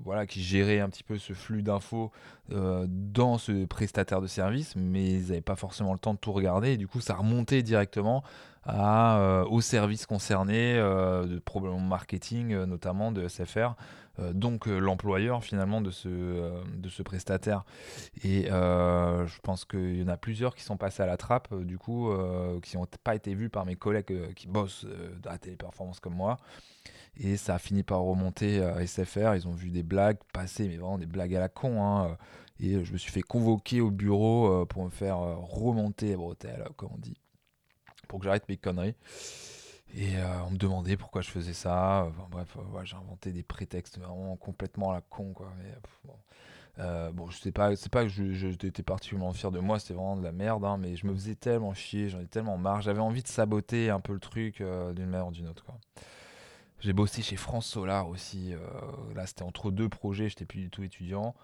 voilà, 0.03 0.25
qui 0.25 0.41
géraient 0.41 0.79
un 0.79 0.89
petit 0.89 1.03
peu 1.03 1.17
ce 1.17 1.33
flux 1.33 1.61
d'infos 1.61 2.11
dans 2.49 3.37
ce 3.37 3.65
prestataire 3.65 4.19
de 4.19 4.27
service, 4.27 4.75
mais 4.75 5.11
ils 5.11 5.27
n'avaient 5.27 5.41
pas 5.41 5.55
forcément 5.55 5.93
le 5.93 5.99
temps 5.99 6.15
de 6.15 6.19
tout 6.19 6.33
regarder. 6.33 6.71
Et 6.71 6.77
du 6.77 6.87
coup, 6.87 7.01
ça 7.01 7.13
remontait 7.13 7.61
directement 7.61 8.23
à, 8.63 9.43
aux 9.47 9.61
services 9.61 10.07
concernés, 10.07 10.73
de 10.75 11.39
problèmes 11.45 11.87
marketing, 11.87 12.55
notamment 12.65 13.11
de 13.11 13.27
SFR. 13.27 13.75
Euh, 14.21 14.33
donc 14.33 14.67
euh, 14.67 14.79
l'employeur 14.79 15.43
finalement 15.43 15.81
de 15.81 15.91
ce, 15.91 16.07
euh, 16.09 16.61
de 16.75 16.89
ce 16.89 17.03
prestataire. 17.03 17.63
Et 18.23 18.43
je 18.43 19.39
pense 19.41 19.65
qu'il 19.65 19.99
y 19.99 20.03
en 20.03 20.07
a 20.07 20.17
plusieurs 20.17 20.55
qui 20.55 20.63
sont 20.63 20.77
passés 20.77 21.03
à 21.03 21.05
la 21.05 21.17
trappe, 21.17 21.53
du 21.53 21.77
coup, 21.77 22.11
qui 22.61 22.77
n'ont 22.77 22.87
pas 23.03 23.15
été 23.15 23.33
vus 23.33 23.49
par 23.49 23.65
mes 23.65 23.75
collègues 23.75 24.33
qui 24.33 24.47
bossent 24.47 24.85
la 25.23 25.37
téléperformance 25.37 25.99
comme 25.99 26.15
moi. 26.15 26.37
Et 27.17 27.37
ça 27.37 27.55
a 27.55 27.59
fini 27.59 27.83
par 27.83 28.01
remonter 28.01 28.61
à 28.63 28.85
SFR. 28.85 29.35
Ils 29.35 29.47
ont 29.47 29.53
vu 29.53 29.69
des 29.69 29.83
blagues 29.83 30.17
passer, 30.33 30.67
mais 30.67 30.77
vraiment 30.77 30.97
des 30.97 31.05
blagues 31.05 31.35
à 31.35 31.39
la 31.39 31.49
con. 31.49 31.83
Hein. 31.83 32.17
Et 32.59 32.83
je 32.83 32.93
me 32.93 32.97
suis 32.97 33.11
fait 33.11 33.21
convoquer 33.21 33.81
au 33.81 33.91
bureau 33.91 34.65
pour 34.65 34.85
me 34.85 34.89
faire 34.89 35.17
remonter 35.17 36.13
à 36.13 36.17
bretelles, 36.17 36.63
comme 36.77 36.89
on 36.93 36.99
dit, 36.99 37.17
pour 38.07 38.19
que 38.19 38.25
j'arrête 38.25 38.47
mes 38.49 38.57
conneries. 38.57 38.95
Et 39.93 40.17
euh, 40.17 40.43
on 40.47 40.51
me 40.51 40.57
demandait 40.57 40.95
pourquoi 40.95 41.21
je 41.21 41.29
faisais 41.29 41.53
ça. 41.53 42.07
Enfin, 42.07 42.27
bref, 42.29 42.55
euh, 42.57 42.83
j'ai 42.85 42.95
inventé 42.95 43.31
des 43.31 43.43
prétextes 43.43 43.99
vraiment 43.99 44.35
complètement 44.37 44.91
la 44.91 45.01
con, 45.01 45.33
quoi. 45.33 45.51
Mais, 45.57 45.73
bon. 46.05 46.15
Euh, 46.79 47.11
bon, 47.11 47.29
je 47.29 47.37
sais 47.37 47.51
pas, 47.51 47.75
c'est 47.75 47.91
pas 47.91 48.03
que 48.03 48.09
j'étais 48.09 48.81
particulièrement 48.81 49.33
fier 49.33 49.51
de 49.51 49.59
moi, 49.59 49.77
c'était 49.77 49.93
vraiment 49.93 50.15
de 50.15 50.23
la 50.23 50.31
merde, 50.31 50.63
hein, 50.63 50.77
mais 50.77 50.95
je 50.95 51.05
me 51.05 51.13
faisais 51.13 51.35
tellement 51.35 51.73
chier, 51.73 52.07
j'en 52.07 52.21
ai 52.21 52.27
tellement 52.27 52.57
marre, 52.57 52.81
j'avais 52.81 53.01
envie 53.01 53.21
de 53.21 53.27
saboter 53.27 53.89
un 53.89 53.99
peu 53.99 54.13
le 54.13 54.21
truc 54.21 54.63
d'une 54.95 55.07
manière 55.07 55.27
ou 55.27 55.31
d'une 55.31 55.49
autre. 55.49 55.65
J'ai 56.79 56.93
bossé 56.93 57.21
chez 57.21 57.35
France 57.35 57.65
Solar 57.65 58.07
aussi, 58.07 58.53
là 59.13 59.27
c'était 59.27 59.43
entre 59.43 59.69
deux 59.69 59.89
projets, 59.89 60.29
j'étais 60.29 60.45
plus 60.45 60.61
du 60.61 60.69
tout 60.69 60.81
étudiant. 60.81 61.35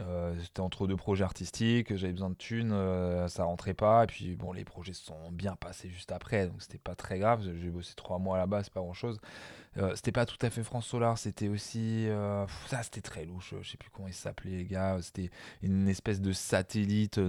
Euh, 0.00 0.34
c'était 0.42 0.60
entre 0.60 0.86
deux 0.86 0.96
projets 0.96 1.24
artistiques, 1.24 1.96
j'avais 1.96 2.12
besoin 2.12 2.30
de 2.30 2.34
thunes, 2.34 2.72
euh, 2.72 3.28
ça 3.28 3.44
rentrait 3.44 3.74
pas. 3.74 4.04
Et 4.04 4.06
puis 4.06 4.36
bon, 4.36 4.52
les 4.52 4.64
projets 4.64 4.92
se 4.92 5.04
sont 5.04 5.30
bien 5.30 5.56
passés 5.56 5.88
juste 5.88 6.12
après, 6.12 6.46
donc 6.46 6.60
c'était 6.60 6.78
pas 6.78 6.94
très 6.94 7.18
grave. 7.18 7.42
J'ai 7.42 7.70
bossé 7.70 7.94
trois 7.94 8.18
mois 8.18 8.36
là-bas, 8.36 8.62
c'est 8.62 8.72
pas 8.72 8.80
grand 8.80 8.94
chose. 8.94 9.18
Euh, 9.78 9.94
c'était 9.94 10.12
pas 10.12 10.24
tout 10.24 10.38
à 10.40 10.48
fait 10.48 10.62
France 10.62 10.86
Solar, 10.86 11.18
c'était 11.18 11.48
aussi. 11.48 12.06
Ça, 12.66 12.82
c'était 12.82 13.02
très 13.02 13.24
louche. 13.24 13.54
Je 13.60 13.70
sais 13.70 13.76
plus 13.76 13.90
comment 13.90 14.08
il 14.08 14.14
s'appelait, 14.14 14.56
les 14.56 14.64
gars. 14.64 14.98
C'était 15.00 15.30
une 15.62 15.88
espèce 15.88 16.20
de 16.20 16.32
satellite 16.32 17.20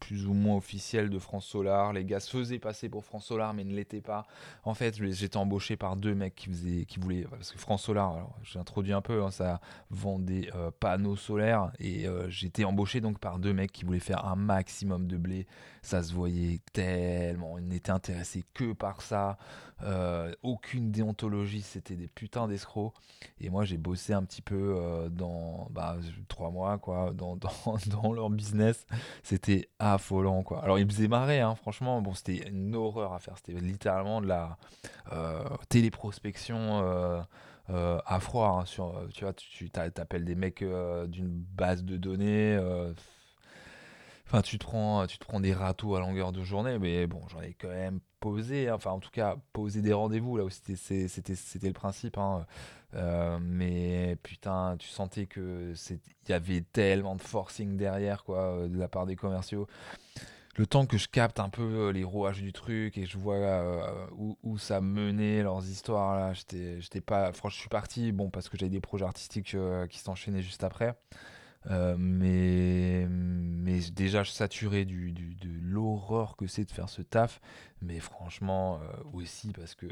plus 0.00 0.26
ou 0.26 0.32
moins 0.32 0.56
officiel 0.56 1.10
de 1.10 1.18
France 1.18 1.46
Solar. 1.46 1.92
Les 1.92 2.04
gars 2.04 2.20
se 2.20 2.30
faisaient 2.30 2.58
passer 2.58 2.88
pour 2.88 3.04
France 3.04 3.26
Solar, 3.26 3.52
mais 3.52 3.64
ne 3.64 3.74
l'étaient 3.74 4.00
pas. 4.00 4.26
En 4.64 4.74
fait, 4.74 4.96
j'étais 5.12 5.36
embauché 5.36 5.76
par 5.76 5.96
deux 5.96 6.14
mecs 6.14 6.34
qui, 6.34 6.48
faisaient, 6.48 6.84
qui 6.86 6.98
voulaient. 6.98 7.26
Parce 7.30 7.52
que 7.52 7.58
France 7.58 7.82
Solar, 7.82 8.28
j'ai 8.42 8.58
introduit 8.58 8.92
un 8.92 9.02
peu, 9.02 9.22
hein, 9.22 9.30
ça 9.30 9.60
vend 9.90 10.18
des 10.18 10.50
panneaux 10.80 11.16
solaires. 11.16 11.70
Et 11.80 12.06
j'étais 12.28 12.64
embauché 12.64 13.00
donc 13.00 13.18
par 13.18 13.38
deux 13.38 13.52
mecs 13.52 13.72
qui 13.72 13.84
voulaient 13.84 14.00
faire 14.00 14.26
un 14.26 14.36
maximum 14.36 15.06
de 15.06 15.16
blé. 15.16 15.46
Ça 15.82 16.02
se 16.02 16.12
voyait 16.12 16.60
tellement. 16.72 17.58
Ils 17.58 17.66
n'étaient 17.66 17.90
intéressés 17.90 18.44
que 18.54 18.72
par 18.72 19.02
ça. 19.02 19.38
Euh, 19.82 20.32
aucune 20.42 20.90
déontologie, 20.90 21.62
c'était 21.62 21.96
des 21.96 22.08
putains 22.08 22.48
d'escrocs. 22.48 22.92
Et 23.40 23.48
moi, 23.48 23.64
j'ai 23.64 23.78
bossé 23.78 24.12
un 24.12 24.22
petit 24.24 24.42
peu 24.42 24.76
euh, 24.76 25.08
dans 25.08 25.68
bah, 25.70 25.96
trois 26.28 26.50
mois, 26.50 26.78
quoi, 26.78 27.12
dans, 27.12 27.38
leur 28.12 28.30
business. 28.30 28.86
C'était 29.22 29.68
affolant, 29.78 30.42
quoi. 30.42 30.62
Alors, 30.62 30.78
ils 30.78 30.84
me 30.84 30.90
faisaient 30.90 31.08
marrer, 31.08 31.40
hein, 31.40 31.54
franchement. 31.54 32.02
Bon, 32.02 32.14
c'était 32.14 32.48
une 32.48 32.74
horreur 32.74 33.14
à 33.14 33.18
faire. 33.18 33.36
C'était 33.38 33.58
littéralement 33.58 34.20
de 34.20 34.26
la 34.26 34.58
euh, 37.68 38.00
à 38.06 38.20
froid, 38.20 38.60
hein, 38.60 38.64
sur, 38.64 39.06
tu 39.12 39.24
vois, 39.24 39.34
tu 39.34 39.70
t'appelles 39.70 40.24
des 40.24 40.34
mecs 40.34 40.64
d'une 40.64 41.30
base 41.30 41.84
de 41.84 41.96
données, 41.96 42.58
Enfin, 44.32 44.42
tu 44.42 44.60
te 44.60 44.64
prends, 44.64 45.08
tu 45.08 45.18
te 45.18 45.24
prends 45.24 45.40
des 45.40 45.52
râteaux 45.52 45.96
à 45.96 46.00
longueur 46.00 46.30
de 46.30 46.44
journée, 46.44 46.78
mais 46.78 47.08
bon, 47.08 47.20
j'en 47.26 47.40
ai 47.40 47.52
quand 47.54 47.68
même 47.68 47.98
posé, 48.20 48.68
hein. 48.68 48.74
enfin 48.76 48.92
en 48.92 49.00
tout 49.00 49.10
cas 49.10 49.36
poser 49.52 49.82
des 49.82 49.92
rendez-vous 49.92 50.36
là 50.36 50.44
où 50.44 50.50
c'était 50.50 50.76
c'était 51.08 51.66
le 51.66 51.72
principe. 51.72 52.16
Hein. 52.16 52.46
Euh, 52.94 53.38
mais 53.42 54.16
putain, 54.22 54.76
tu 54.78 54.88
sentais 54.88 55.26
que 55.26 55.74
il 55.90 56.30
y 56.30 56.32
avait 56.32 56.60
tellement 56.60 57.16
de 57.16 57.22
forcing 57.22 57.76
derrière 57.76 58.22
quoi 58.22 58.54
euh, 58.54 58.68
de 58.68 58.78
la 58.78 58.86
part 58.86 59.06
des 59.06 59.16
commerciaux. 59.16 59.66
Le 60.56 60.66
temps 60.66 60.84
que 60.84 60.98
je 60.98 61.08
capte 61.08 61.40
un 61.40 61.48
peu 61.48 61.62
euh, 61.62 61.92
les 61.92 62.04
rouages 62.04 62.42
du 62.42 62.52
truc 62.52 62.98
et 62.98 63.06
je 63.06 63.18
vois 63.18 64.08
où, 64.12 64.36
où, 64.42 64.58
ça 64.58 64.80
menait 64.80 65.42
leurs 65.42 65.64
histoires 65.66 66.16
là, 66.16 66.32
j'étais 66.34 67.00
pas, 67.00 67.32
franchement, 67.32 67.50
je 67.50 67.60
suis 67.60 67.68
parti 67.68 68.12
bon 68.12 68.30
parce 68.30 68.48
que 68.48 68.56
j'avais 68.58 68.70
des 68.70 68.80
projets 68.80 69.04
artistiques 69.04 69.56
qui 69.88 69.98
s'enchaînaient 69.98 70.42
juste 70.42 70.64
après. 70.64 70.96
Euh, 71.68 71.96
mais, 71.98 73.06
déjà, 73.92 74.22
je 74.22 74.30
saturais 74.30 74.84
du, 74.84 75.12
de 75.12 75.48
l'horreur 75.62 76.36
que 76.36 76.46
c'est 76.46 76.64
de 76.64 76.70
faire 76.70 76.88
ce 76.88 77.02
taf. 77.02 77.40
Mais 77.82 77.98
franchement, 78.00 78.80
euh, 78.82 79.02
aussi 79.12 79.52
parce 79.52 79.74
qu'il 79.74 79.88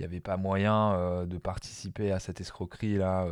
n'y 0.00 0.04
avait 0.04 0.20
pas 0.20 0.36
moyen 0.36 0.94
euh, 0.94 1.26
de 1.26 1.38
participer 1.38 2.12
à 2.12 2.18
cette 2.18 2.40
escroquerie-là. 2.40 3.26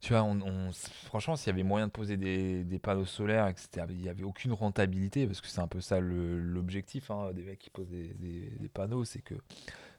Tu 0.00 0.12
vois, 0.12 0.22
on, 0.22 0.70
franchement, 1.06 1.36
s'il 1.36 1.48
y 1.48 1.54
avait 1.54 1.62
moyen 1.62 1.86
de 1.86 1.92
poser 1.92 2.16
des, 2.16 2.78
panneaux 2.78 3.04
solaires, 3.04 3.52
il 3.88 3.96
n'y 3.96 4.08
avait 4.08 4.24
aucune 4.24 4.52
rentabilité, 4.52 5.26
parce 5.26 5.40
que 5.40 5.48
c'est 5.48 5.60
un 5.60 5.68
peu 5.68 5.80
ça 5.80 6.00
l'objectif 6.00 7.10
hein, 7.10 7.32
des 7.32 7.42
mecs 7.42 7.58
qui 7.58 7.70
posent 7.70 7.88
des, 7.88 8.14
des 8.14 8.68
panneaux, 8.68 9.04
c'est 9.04 9.22
que 9.22 9.34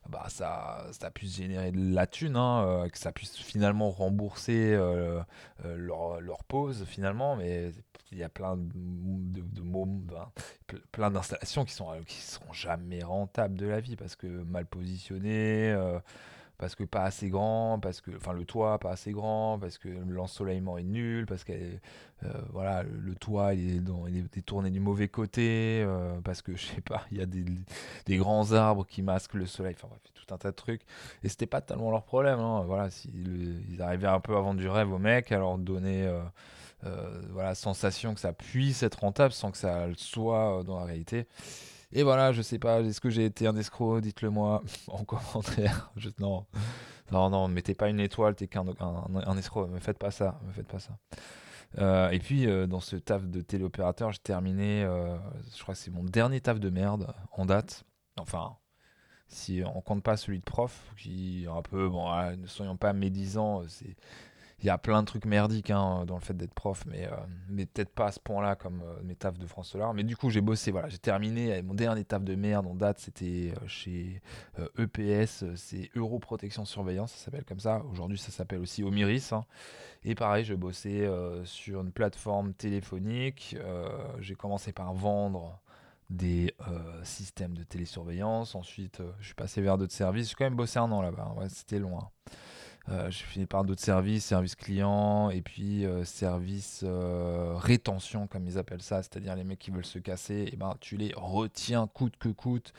bah, 0.08 0.26
ça, 0.30 0.88
ça 0.92 1.12
puisse 1.12 1.36
générer 1.36 1.72
de 1.72 1.94
la 1.94 2.08
thune, 2.08 2.36
hein, 2.36 2.64
euh, 2.66 2.90
que 2.90 2.98
ça 2.98 3.12
puisse 3.12 3.38
finalement 3.38 3.92
rembourser 3.92 4.74
euh, 4.74 5.22
euh, 5.66 5.76
leur, 5.78 6.20
leur, 6.22 6.40
finalement, 6.86 7.36
mais 7.36 7.72
il 8.12 8.18
y 8.18 8.24
a 8.24 8.30
plein 8.30 8.58
de, 8.58 8.72
de, 8.74 9.62
ben, 9.62 10.32
plein 10.92 11.12
d'installations 11.12 11.64
qui 11.64 11.74
sont 11.74 11.92
qui 12.08 12.18
seront 12.22 12.52
jamais 12.54 13.04
rentables 13.04 13.56
de 13.56 13.68
la 13.68 13.80
vie 13.80 13.96
parce 13.96 14.16
que 14.16 14.26
mal 14.26 14.66
positionnées 14.66 15.76
parce 16.60 16.76
que 16.76 16.84
pas 16.84 17.04
assez 17.04 17.30
grand, 17.30 17.80
parce 17.80 18.02
que 18.02 18.12
enfin 18.16 18.34
le 18.34 18.44
toit 18.44 18.78
pas 18.80 18.92
assez 18.92 19.14
grand, 19.14 19.58
parce 19.58 19.78
que 19.78 19.88
l'ensoleillement 19.88 20.78
est 20.78 20.84
nul, 20.84 21.26
parce 21.26 21.46
que 21.46 21.54
euh, 21.54 22.34
voilà 22.52 22.84
le, 22.84 23.16
toit 23.16 23.54
il 23.54 23.78
est, 23.78 23.80
dans, 23.80 24.04
du 24.64 24.80
mauvais 24.82 25.08
côté, 25.08 25.82
euh, 25.82 26.20
parce 26.22 26.42
que 26.42 26.56
je 26.58 26.66
sais 26.66 26.82
pas 26.82 27.04
il 27.12 27.18
y 27.18 27.22
a 27.22 27.26
des, 27.26 28.18
grands 28.18 28.52
arbres 28.52 28.86
qui 28.86 29.02
masquent 29.02 29.36
le 29.36 29.46
soleil, 29.46 29.76
enfin 29.82 29.88
tout 30.14 30.34
un 30.34 30.38
tas 30.38 30.52
de 30.52 30.56
trucs 30.56 30.82
et 31.24 31.30
c'était 31.30 31.48
pas 31.48 31.62
tellement 31.62 31.92
leur 31.92 32.04
problème, 32.04 32.40
hein. 32.40 32.64
voilà 32.68 32.90
s'ils 32.90 33.64
ils 33.72 33.82
arrivaient 33.82 34.08
un 34.08 34.20
peu 34.20 34.36
à 34.36 34.42
vendre 34.42 34.60
du 34.60 34.68
rêve 34.68 34.92
aux 34.92 35.00
mecs, 35.00 35.32
à 35.32 35.38
leur 35.38 35.58
donner 35.58 36.06
euh, 36.06 36.22
euh 36.84 37.22
voilà 37.32 37.56
sensation 37.56 38.14
que 38.14 38.20
ça 38.20 38.34
puisse 38.34 38.84
être 38.84 39.00
rentable 39.00 39.32
sans 39.32 39.52
que 39.52 39.58
ça 39.58 39.88
le 39.88 39.96
soit 39.96 40.64
dans 40.66 40.78
la 40.78 40.86
réalité. 40.86 41.26
Et 41.92 42.04
voilà, 42.04 42.32
je 42.32 42.42
sais 42.42 42.60
pas, 42.60 42.82
est-ce 42.82 43.02
que 43.02 43.10
j'ai 43.10 43.26
été 43.26 43.48
un 43.48 43.56
escroc 43.56 44.02
Dites-le 44.02 44.30
moi 44.30 44.64
en 44.88 45.04
commentaire. 45.04 45.92
Non, 46.20 46.46
non, 47.12 47.30
non, 47.30 47.48
mettez 47.48 47.74
pas 47.74 47.90
une 47.90 48.00
étoile, 48.00 48.36
t'es 48.36 48.48
qu'un 48.48 48.66
un, 48.80 49.38
escroc. 49.38 49.68
Me 49.68 49.80
faites 49.80 49.98
pas 49.98 50.12
ça, 50.12 50.40
me 50.46 50.52
faites 50.52 50.68
pas 50.68 50.80
ça. 50.80 50.98
Euh, 51.78 52.10
et 52.10 52.20
puis, 52.20 52.48
euh, 52.48 52.68
dans 52.68 52.80
ce 52.80 52.96
taf 52.96 53.26
de 53.26 53.42
téléopérateur, 53.42 54.12
j'ai 54.12 54.20
terminé, 54.20 54.84
euh, 54.84 55.18
je 55.56 55.62
crois 55.62 55.74
que 55.76 55.80
c'est 55.80 55.92
mon 55.92 56.04
dernier 56.04 56.42
taf 56.42 56.60
de 56.60 56.70
merde 56.70 57.14
en 57.32 57.46
date. 57.46 57.84
Enfin, 58.20 58.58
si 59.28 59.62
on 59.66 59.82
compte 59.82 60.04
pas 60.04 60.18
celui 60.18 60.40
de 60.40 60.44
prof, 60.44 60.94
qui 60.98 61.46
un 61.50 61.62
peu, 61.62 61.90
bon, 61.90 62.12
ne 62.36 62.48
soyons 62.48 62.78
pas 62.78 62.94
médisants, 62.94 63.64
c'est 63.68 63.96
il 64.62 64.66
y 64.66 64.70
a 64.70 64.78
plein 64.78 65.02
de 65.02 65.08
trucs 65.08 65.26
merdiques 65.26 65.72
hein, 65.72 66.04
dans 66.06 66.16
le 66.16 66.22
fait 66.22 66.36
d'être 66.36 66.54
prof, 66.54 66.84
mais, 66.86 67.06
euh, 67.06 67.16
mais 67.48 67.66
peut-être 67.66 67.94
pas 67.94 68.08
à 68.08 68.12
ce 68.12 68.20
point-là 68.20 68.56
comme 68.56 68.82
euh, 68.82 69.02
mes 69.04 69.16
tafs 69.16 69.38
de 69.38 69.46
France 69.46 69.70
Solar. 69.70 69.94
Mais 69.94 70.04
du 70.04 70.18
coup, 70.18 70.30
j'ai 70.30 70.42
bossé, 70.42 70.72
voilà, 70.72 70.90
j'ai 70.90 70.98
terminé. 70.98 71.62
Mon 71.62 71.74
dernier 71.74 72.04
taf 72.04 72.24
de 72.24 72.36
merde 72.36 72.68
en 72.68 72.76
date, 72.76 73.00
c'était 73.00 73.54
euh, 73.56 73.68
chez 73.68 74.22
EPS, 74.78 75.44
e 75.44 75.56
c'est 75.56 75.90
Europrotection 75.96 76.66
Surveillance, 76.66 77.14
ça 77.14 77.26
s'appelle 77.26 77.46
comme 77.46 77.60
ça. 77.60 77.84
Aujourd'hui, 77.92 78.18
ça 78.18 78.32
s'appelle 78.32 78.60
aussi 78.60 78.84
Omiris. 78.84 79.32
Hein. 79.32 79.46
Et 80.04 80.14
pareil, 80.16 80.44
je 80.44 80.56
bossais 80.56 81.10
sur 81.44 81.82
une 81.82 81.92
plateforme 81.92 82.54
téléphonique. 82.54 83.58
j'ai 84.22 84.36
commencé 84.36 84.72
par 84.72 84.94
vendre 84.94 85.60
des 86.10 86.56
systèmes 87.04 87.54
de 87.54 87.64
télésurveillance. 87.64 88.56
Ensuite, 88.56 89.02
je 89.20 89.26
suis 89.26 89.36
passé 89.36 89.62
vers 89.62 89.78
d'autres 89.78 89.94
services. 89.94 90.30
J'ai 90.30 90.36
quand 90.36 90.46
même 90.46 90.56
bossé 90.56 90.80
un 90.80 90.90
an 90.92 91.02
là-bas. 91.02 91.32
Hein. 91.32 91.40
Ouais, 91.40 91.50
c'était 91.50 91.80
loin. 91.80 92.10
Euh, 92.88 93.12
j'ai 93.12 93.24
fini 93.26 93.46
par 93.46 93.66
d'autres 93.66 93.84
services, 93.84 94.26
service 94.26 94.56
client 94.56 95.30
et 95.30 95.42
puis 95.42 95.86
euh, 95.86 96.04
service 96.06 96.82
euh, 96.84 97.54
rétention 97.56 98.26
comme 98.26 98.48
ils 98.48 98.58
appellent 98.58 98.82
ça, 98.82 99.04
c'est-à-dire 99.04 99.36
les 99.36 99.44
mecs 99.44 99.60
qui 99.60 99.70
veulent 99.70 99.86
se 99.86 100.00
casser, 100.00 100.50
et 100.52 100.56
ben 100.56 100.76
tu 100.80 100.98
les 100.98 101.12
retiens 101.16 101.88
coûte 101.88 102.16
que 102.18 102.30
coûte. 102.30 102.74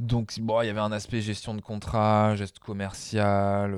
Donc 0.00 0.38
bon, 0.40 0.62
il 0.62 0.66
y 0.66 0.70
avait 0.70 0.80
un 0.80 0.92
aspect 0.92 1.20
gestion 1.20 1.54
de 1.54 1.60
contrat, 1.60 2.36
geste 2.36 2.58
commercial 2.60 3.74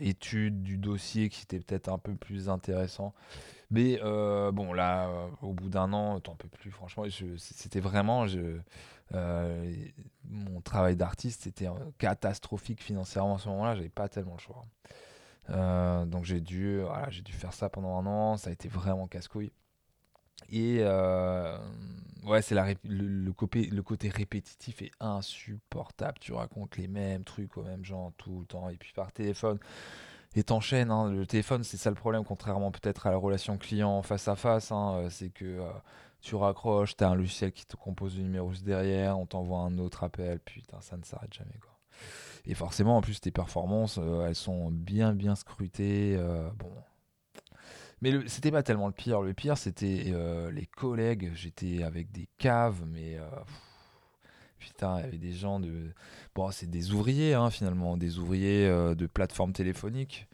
étude 0.00 0.62
du 0.62 0.76
dossier 0.76 1.28
qui 1.28 1.42
était 1.42 1.60
peut-être 1.60 1.88
un 1.88 1.98
peu 1.98 2.14
plus 2.14 2.48
intéressant. 2.48 3.14
Mais 3.70 4.00
euh, 4.02 4.50
bon, 4.50 4.72
là, 4.72 5.08
euh, 5.08 5.28
au 5.42 5.52
bout 5.52 5.68
d'un 5.68 5.92
an, 5.92 6.18
t'en 6.20 6.34
peux 6.34 6.48
plus, 6.48 6.70
franchement. 6.70 7.04
C'était 7.36 7.80
vraiment. 7.80 8.26
Je, 8.26 8.58
euh, 9.14 9.74
mon 10.24 10.60
travail 10.60 10.96
d'artiste, 10.96 11.42
c'était 11.44 11.68
catastrophique 11.98 12.82
financièrement 12.82 13.36
à 13.36 13.38
ce 13.38 13.48
moment-là. 13.48 13.74
J'avais 13.74 13.88
pas 13.88 14.08
tellement 14.08 14.36
le 14.36 14.40
choix. 14.40 16.06
donc 16.06 16.24
j'ai 16.24 16.40
dû, 16.40 16.82
j'ai 17.10 17.22
dû 17.22 17.32
faire 17.32 17.52
ça 17.52 17.68
pendant 17.68 17.98
un 17.98 18.06
an. 18.06 18.36
Ça 18.36 18.50
a 18.50 18.52
été 18.52 18.68
vraiment 18.68 19.06
casse-couille. 19.06 19.52
Et 20.50 20.82
ouais, 22.24 22.42
c'est 22.42 22.54
le, 22.84 23.32
côté, 23.32 24.08
répétitif 24.08 24.82
est 24.82 24.92
insupportable. 25.00 26.18
Tu 26.20 26.32
racontes 26.32 26.76
les 26.76 26.88
mêmes 26.88 27.24
trucs 27.24 27.56
aux 27.56 27.62
mêmes 27.62 27.84
gens 27.84 28.12
tout 28.18 28.40
le 28.40 28.46
temps. 28.46 28.68
Et 28.68 28.76
puis 28.76 28.92
par 28.94 29.12
téléphone, 29.12 29.58
et 30.38 30.44
t'enchaînes. 30.44 30.90
Hein. 30.90 31.10
Le 31.10 31.26
téléphone, 31.26 31.64
c'est 31.64 31.76
ça 31.76 31.90
le 31.90 31.96
problème, 31.96 32.24
contrairement 32.24 32.70
peut-être 32.70 33.06
à 33.06 33.10
la 33.10 33.16
relation 33.16 33.58
client 33.58 34.02
face 34.02 34.28
à 34.28 34.36
face. 34.36 34.72
Hein, 34.72 34.94
euh, 34.96 35.10
c'est 35.10 35.30
que 35.30 35.44
euh, 35.44 35.68
tu 36.20 36.34
raccroches, 36.34 36.96
tu 36.96 37.04
as 37.04 37.08
un 37.08 37.14
logiciel 37.14 37.52
qui 37.52 37.66
te 37.66 37.76
compose 37.76 38.16
le 38.16 38.22
numéro 38.22 38.52
derrière, 38.64 39.18
on 39.18 39.26
t'envoie 39.26 39.60
un 39.60 39.78
autre 39.78 40.04
appel, 40.04 40.40
putain, 40.40 40.80
ça 40.80 40.96
ne 40.96 41.04
s'arrête 41.04 41.32
jamais. 41.32 41.58
Quoi. 41.60 41.78
Et 42.46 42.54
forcément, 42.54 42.96
en 42.96 43.00
plus, 43.00 43.20
tes 43.20 43.30
performances, 43.30 43.98
euh, 43.98 44.26
elles 44.26 44.34
sont 44.34 44.70
bien, 44.70 45.14
bien 45.14 45.34
scrutées. 45.34 46.18
bon. 46.56 46.72
Mais 48.00 48.12
c'était 48.28 48.52
pas 48.52 48.62
tellement 48.62 48.86
le 48.86 48.92
pire. 48.92 49.22
Le 49.22 49.34
pire, 49.34 49.58
c'était 49.58 50.12
les 50.52 50.66
collègues. 50.66 51.32
J'étais 51.34 51.82
avec 51.82 52.12
des 52.12 52.28
caves, 52.38 52.84
mais. 52.86 53.18
Putain, 54.58 54.98
il 54.98 55.04
y 55.04 55.08
avait 55.08 55.18
des 55.18 55.32
gens 55.32 55.60
de. 55.60 55.92
Bon, 56.34 56.50
c'est 56.50 56.68
des 56.68 56.92
ouvriers, 56.92 57.34
hein, 57.34 57.50
finalement, 57.50 57.96
des 57.96 58.18
ouvriers 58.18 58.66
euh, 58.66 58.94
de 58.94 59.06
plateformes 59.06 59.52
téléphoniques. 59.52 60.26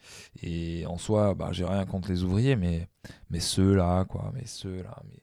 Et 0.42 0.86
en 0.86 0.96
soi, 0.96 1.34
bah, 1.34 1.50
j'ai 1.52 1.64
rien 1.64 1.84
contre 1.84 2.08
les 2.08 2.22
ouvriers, 2.24 2.56
mais, 2.56 2.88
mais 3.30 3.40
ceux-là, 3.40 4.04
quoi. 4.06 4.32
Mais 4.34 4.46
ceux-là, 4.46 5.02
mais. 5.08 5.20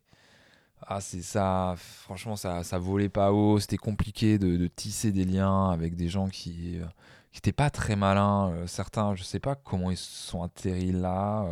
Ah, 0.88 1.02
c'est 1.02 1.22
ça. 1.22 1.76
Franchement, 1.78 2.36
ça, 2.36 2.64
ça 2.64 2.78
volait 2.80 3.10
pas 3.10 3.32
haut. 3.32 3.60
C'était 3.60 3.78
compliqué 3.78 4.38
de, 4.38 4.68
tisser 4.68 5.12
des 5.12 5.26
liens 5.26 5.70
avec 5.72 5.96
des 5.96 6.10
gens 6.10 6.28
qui. 6.28 6.80
Euh, 6.80 6.86
n'étaient 7.34 7.54
pas 7.54 7.70
très 7.70 7.96
malins. 7.96 8.52
Euh, 8.52 8.68
certains, 8.68 9.16
je 9.16 9.24
sais 9.24 9.40
pas 9.40 9.56
comment 9.56 9.92
ils 9.92 9.98
sont 9.98 10.44
atterris 10.44 10.92
là. 10.92 11.46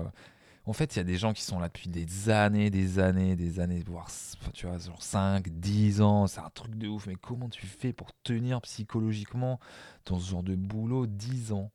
En 0.69 0.73
fait, 0.73 0.95
il 0.95 0.97
y 0.97 0.99
a 0.99 1.03
des 1.03 1.17
gens 1.17 1.33
qui 1.33 1.41
sont 1.41 1.59
là 1.59 1.67
depuis 1.67 1.89
des 1.89 2.29
années, 2.29 2.69
des 2.69 2.99
années, 2.99 3.35
des 3.35 3.59
années, 3.59 3.81
voire 3.83 4.07
tu 4.53 4.67
vois, 4.67 4.77
genre 4.77 5.01
5, 5.01 5.49
10 5.49 6.01
ans, 6.01 6.27
c'est 6.27 6.41
un 6.41 6.49
truc 6.51 6.75
de 6.75 6.87
ouf. 6.87 7.07
Mais 7.07 7.15
comment 7.15 7.49
tu 7.49 7.65
fais 7.65 7.91
pour 7.91 8.09
tenir 8.21 8.61
psychologiquement 8.61 9.59
dans 10.05 10.19
ce 10.19 10.29
genre 10.29 10.43
de 10.43 10.53
boulot 10.53 11.07
10 11.07 11.53
ans? 11.53 11.71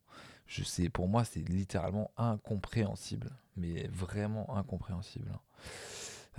Je 0.47 0.63
sais, 0.63 0.89
pour 0.91 1.09
moi, 1.09 1.25
c'est 1.25 1.41
littéralement 1.41 2.13
incompréhensible. 2.17 3.31
Mais 3.57 3.89
vraiment 3.93 4.57
incompréhensible. 4.57 5.33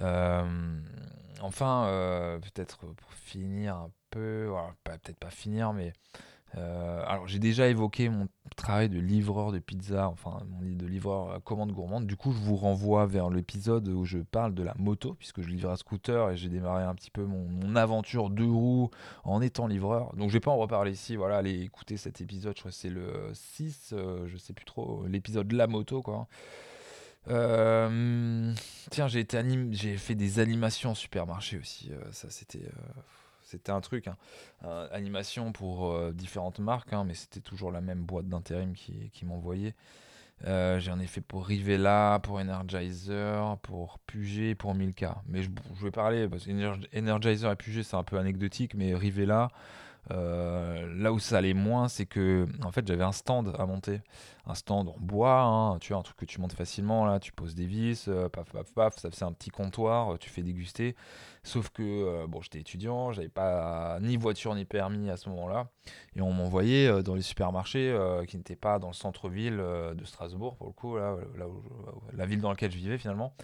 Euh, 0.02 0.80
enfin, 1.42 1.86
euh, 1.88 2.40
peut-être 2.40 2.86
pour 2.86 3.14
finir 3.14 3.76
un 3.76 3.92
peu, 4.10 4.52
peut-être 4.84 5.20
pas 5.20 5.30
finir, 5.30 5.74
mais 5.74 5.94
euh, 6.58 7.04
alors 7.06 7.28
j'ai 7.28 7.40
déjà 7.40 7.68
évoqué 7.68 8.08
mon 8.08 8.28
travail 8.56 8.88
de 8.88 9.00
livreur 9.00 9.52
de 9.52 9.60
pizza, 9.60 10.08
enfin 10.08 10.40
mon 10.50 10.62
de 10.62 10.86
livreur 10.86 11.32
à 11.32 11.40
commande 11.42 11.72
gourmande. 11.72 12.08
Du 12.08 12.16
coup, 12.16 12.32
je 12.32 12.38
vous 12.38 12.56
renvoie 12.56 13.06
vers 13.06 13.30
l'épisode 13.30 13.88
où 13.90 14.06
je 14.06 14.20
parle 14.20 14.54
de 14.54 14.64
la 14.64 14.74
moto, 14.78 15.16
puisque 15.16 15.42
je 15.42 15.50
livre 15.50 15.70
à 15.70 15.76
scooter 15.76 16.32
et 16.32 16.38
j'ai 16.38 16.48
démarré 16.50 16.84
un 16.84 16.96
petit 16.96 17.12
peu 17.12 17.26
mon, 17.26 17.76
aventure 17.76 18.30
de 18.30 18.46
roues 18.46 18.90
en 19.26 19.42
étant 19.42 19.68
livreur. 19.68 20.16
Donc 20.16 20.30
je 20.30 20.34
vais 20.34 20.40
pas 20.40 20.52
en 20.52 20.58
reparler 20.58 20.92
ici. 20.92 21.18
Voilà, 21.18 21.38
allez 21.38 21.62
écouter 21.62 21.98
cet 21.98 22.22
épisode. 22.22 22.54
Je 22.56 22.62
crois 22.62 22.72
que 22.72 22.78
c'est 22.78 22.90
le 22.90 23.32
6, 23.34 23.94
euh, 23.94 24.28
je 24.28 24.38
sais 24.38 24.54
plus 24.54 24.66
trop, 24.66 25.06
l'épisode 25.08 25.48
de 25.48 25.58
la 25.58 25.68
moto 25.68 26.02
quoi. 26.02 26.28
Euh, 27.28 28.54
tiens, 28.92 29.08
j'ai 29.08 29.98
fait 29.98 30.16
des 30.16 30.40
animations 30.40 30.92
en 30.92 30.96
supermarché 30.96 31.58
aussi. 31.58 31.92
ça, 32.12 32.30
c'était 32.30 32.70
c'était 33.46 33.72
un 33.72 33.80
truc, 33.80 34.08
hein. 34.08 34.18
animation 34.92 35.52
pour 35.52 35.92
euh, 35.92 36.12
différentes 36.12 36.60
marques, 36.60 36.94
hein, 36.94 37.04
mais 37.06 37.14
c'était 37.14 37.40
toujours 37.40 37.72
la 37.72 37.80
même 37.80 38.04
boîte 38.04 38.28
d'intérim 38.28 38.74
qui, 38.74 39.24
m'envoyait. 39.24 39.76
Euh, 40.46 40.80
j'en 40.80 41.00
ai 41.00 41.08
fait 41.08 41.22
pour 41.22 41.46
Rivella, 41.46 42.20
pour 42.24 42.40
Energizer, 42.40 43.58
pour 43.62 44.00
Puget, 44.00 44.56
pour 44.56 44.74
Milka. 44.74 45.22
Mais 45.28 45.44
je, 45.44 45.50
vais 45.82 45.92
parler, 45.92 46.28
parce 46.28 46.46
que 46.46 46.98
Energizer 46.98 47.52
et 47.52 47.56
Puget 47.56 47.84
c'est 47.84 47.96
un 47.96 48.04
peu 48.04 48.18
anecdotique, 48.18 48.74
mais 48.74 48.96
Rivella, 48.96 49.50
euh, 50.12 50.94
là 50.98 51.12
où 51.12 51.20
ça 51.20 51.38
allait 51.38 51.54
moins, 51.54 51.88
c'est 51.88 52.06
que 52.06 52.48
en 52.64 52.72
fait 52.72 52.88
j'avais 52.88 53.04
un 53.04 53.12
stand 53.12 53.56
à 53.58 53.66
monter, 53.66 54.02
un 54.46 54.54
stand 54.54 54.90
en 54.90 54.96
bois, 55.00 55.42
hein, 55.42 55.80
tu 55.80 55.94
vois, 55.94 56.00
un 56.00 56.04
truc 56.04 56.18
que 56.18 56.26
tu 56.26 56.40
montes 56.40 56.54
facilement 56.54 57.06
là, 57.06 57.20
tu 57.20 57.32
poses 57.32 57.56
des 57.56 57.66
vis, 57.66 58.06
euh, 58.08 58.30
paf 58.30 58.52
paf 58.52 58.72
paf, 58.74 58.98
ça 58.98 59.10
faisait 59.10 59.26
un 59.26 59.32
petit 59.32 59.50
comptoir, 59.50 60.14
euh, 60.14 60.18
tu 60.18 60.30
fais 60.30 60.44
déguster. 60.44 60.96
Sauf 61.44 61.70
que 61.70 62.26
bon, 62.26 62.42
j'étais 62.42 62.60
étudiant, 62.60 63.12
j'avais 63.12 63.30
pas 63.30 64.00
ni 64.02 64.18
voiture 64.18 64.56
ni 64.56 64.66
permis 64.66 65.10
à 65.12 65.18
ce 65.18 65.30
moment-là, 65.30 65.68
et 66.16 66.22
on 66.22 66.32
m'envoyait 66.32 67.04
dans 67.04 67.14
les 67.14 67.22
supermarchés 67.22 67.96
qui 68.28 68.38
n'étaient 68.38 68.56
pas 68.56 68.80
dans 68.80 68.88
le 68.88 68.94
centre-ville 68.94 69.58
de 69.58 70.06
Strasbourg 70.06 70.56
pour 70.56 70.66
le 70.66 70.74
coup, 70.74 70.98
là, 70.98 71.16
la 72.14 72.26
ville 72.26 72.42
dans 72.42 72.50
laquelle 72.50 72.72
je 72.72 72.78
vivais 72.78 72.98
finalement. 72.98 73.36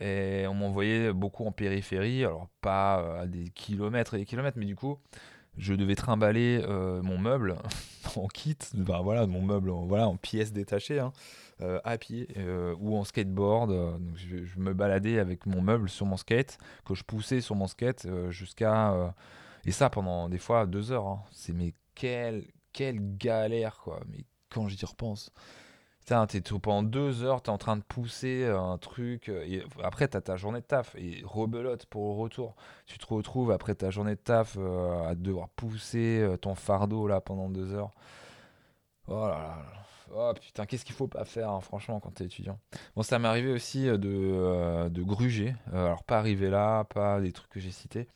Et 0.00 0.44
on 0.48 0.54
m'envoyait 0.54 1.12
beaucoup 1.12 1.46
en 1.46 1.52
périphérie, 1.52 2.24
alors 2.24 2.48
pas 2.60 3.20
à 3.20 3.26
des 3.26 3.48
kilomètres 3.50 4.14
et 4.14 4.18
des 4.18 4.26
kilomètres, 4.26 4.58
mais 4.58 4.66
du 4.66 4.74
coup, 4.74 4.98
je 5.58 5.74
devais 5.74 5.94
trimballer 5.94 6.60
euh, 6.64 7.02
mon 7.02 7.18
meuble 7.18 7.56
en 8.16 8.26
kit, 8.28 8.58
voilà, 8.74 9.26
mon 9.26 9.42
meuble 9.42 9.70
en, 9.70 9.86
voilà, 9.86 10.08
en 10.08 10.16
pièces 10.16 10.52
détachées, 10.52 10.98
hein, 10.98 11.12
euh, 11.60 11.80
à 11.84 11.98
pied 11.98 12.28
euh, 12.36 12.74
ou 12.80 12.96
en 12.96 13.04
skateboard. 13.04 14.00
Je, 14.16 14.58
me 14.58 14.74
baladais 14.74 15.18
avec 15.18 15.46
mon 15.46 15.60
meuble 15.60 15.88
sur 15.88 16.06
mon 16.06 16.16
skate, 16.16 16.58
que 16.84 16.94
je 16.94 17.04
poussais 17.04 17.40
sur 17.40 17.54
mon 17.54 17.66
skate 17.66 18.06
jusqu'à. 18.30 19.14
et 19.64 19.72
ça 19.72 19.90
pendant 19.90 20.28
des 20.28 20.38
fois 20.38 20.66
deux 20.66 20.92
heures. 20.92 21.06
Hein. 21.06 21.22
C'est 21.32 21.52
mais 21.52 21.74
quelle, 21.94 22.44
quelle 22.72 23.16
galère, 23.16 23.78
quoi. 23.78 24.00
Mais 24.10 24.24
quand 24.50 24.68
j'y 24.68 24.84
repense. 24.84 25.32
T'es 26.06 26.40
pendant 26.62 26.84
deux 26.84 27.24
heures, 27.24 27.42
t'es 27.42 27.50
en 27.50 27.58
train 27.58 27.76
de 27.76 27.82
pousser 27.82 28.46
un 28.46 28.78
truc. 28.78 29.28
Euh, 29.28 29.44
et 29.44 29.64
après, 29.82 30.06
t'as 30.06 30.20
ta 30.20 30.36
journée 30.36 30.60
de 30.60 30.64
taf 30.64 30.94
et 30.94 31.20
rebelote 31.24 31.86
pour 31.86 32.14
le 32.14 32.20
retour. 32.20 32.54
Tu 32.86 32.96
te 32.96 33.06
retrouves 33.12 33.50
après 33.50 33.74
ta 33.74 33.90
journée 33.90 34.14
de 34.14 34.20
taf 34.20 34.56
euh, 34.56 35.08
à 35.08 35.16
devoir 35.16 35.48
pousser 35.48 36.20
euh, 36.20 36.36
ton 36.36 36.54
fardeau 36.54 37.08
là 37.08 37.20
pendant 37.20 37.48
deux 37.48 37.72
heures. 37.74 37.90
Oh 39.08 39.26
là 39.26 39.38
là. 39.38 39.56
Oh 40.14 40.32
putain, 40.40 40.64
qu'est-ce 40.64 40.84
qu'il 40.84 40.94
faut 40.94 41.08
pas 41.08 41.24
faire, 41.24 41.50
hein, 41.50 41.60
franchement, 41.60 41.98
quand 41.98 42.12
t'es 42.12 42.26
étudiant. 42.26 42.60
Bon, 42.94 43.02
ça 43.02 43.18
m'est 43.18 43.26
arrivé 43.26 43.50
aussi 43.50 43.86
de, 43.86 44.88
de 44.88 45.02
gruger. 45.02 45.56
alors, 45.72 46.04
pas 46.04 46.18
arriver 46.18 46.48
là, 46.48 46.84
pas 46.84 47.20
des 47.20 47.32
trucs 47.32 47.50
que 47.50 47.58
j'ai 47.58 47.72
cités. 47.72 48.06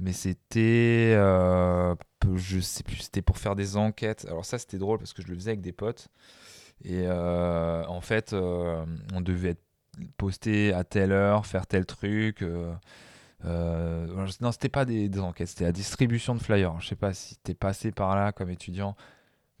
Mais 0.00 0.12
c'était. 0.12 1.14
je 1.14 2.58
sais 2.58 2.82
plus, 2.82 2.96
c'était 2.96 3.22
pour 3.22 3.38
faire 3.38 3.54
des 3.54 3.76
enquêtes. 3.76 4.26
Alors, 4.28 4.44
ça, 4.44 4.58
c'était 4.58 4.78
drôle 4.78 4.98
parce 4.98 5.12
que 5.12 5.22
je 5.22 5.28
le 5.28 5.36
faisais 5.36 5.50
avec 5.50 5.60
des 5.60 5.72
potes. 5.72 6.08
Et 6.84 7.04
euh, 7.06 7.84
en 7.86 8.00
fait, 8.00 8.32
euh, 8.32 8.84
on 9.14 9.20
devait 9.20 9.50
être 9.50 9.64
posté 10.16 10.72
à 10.72 10.84
telle 10.84 11.12
heure, 11.12 11.46
faire 11.46 11.66
tel 11.66 11.86
truc. 11.86 12.42
Euh, 13.44 14.06
non, 14.40 14.52
c'était 14.52 14.68
pas 14.68 14.84
des, 14.84 15.08
des 15.08 15.20
enquêtes, 15.20 15.48
c'était 15.48 15.64
la 15.64 15.72
distribution 15.72 16.34
de 16.34 16.40
flyers. 16.40 16.80
Je 16.80 16.88
sais 16.88 16.96
pas 16.96 17.12
si 17.12 17.36
t'es 17.38 17.54
passé 17.54 17.92
par 17.92 18.14
là 18.16 18.32
comme 18.32 18.50
étudiant. 18.50 18.96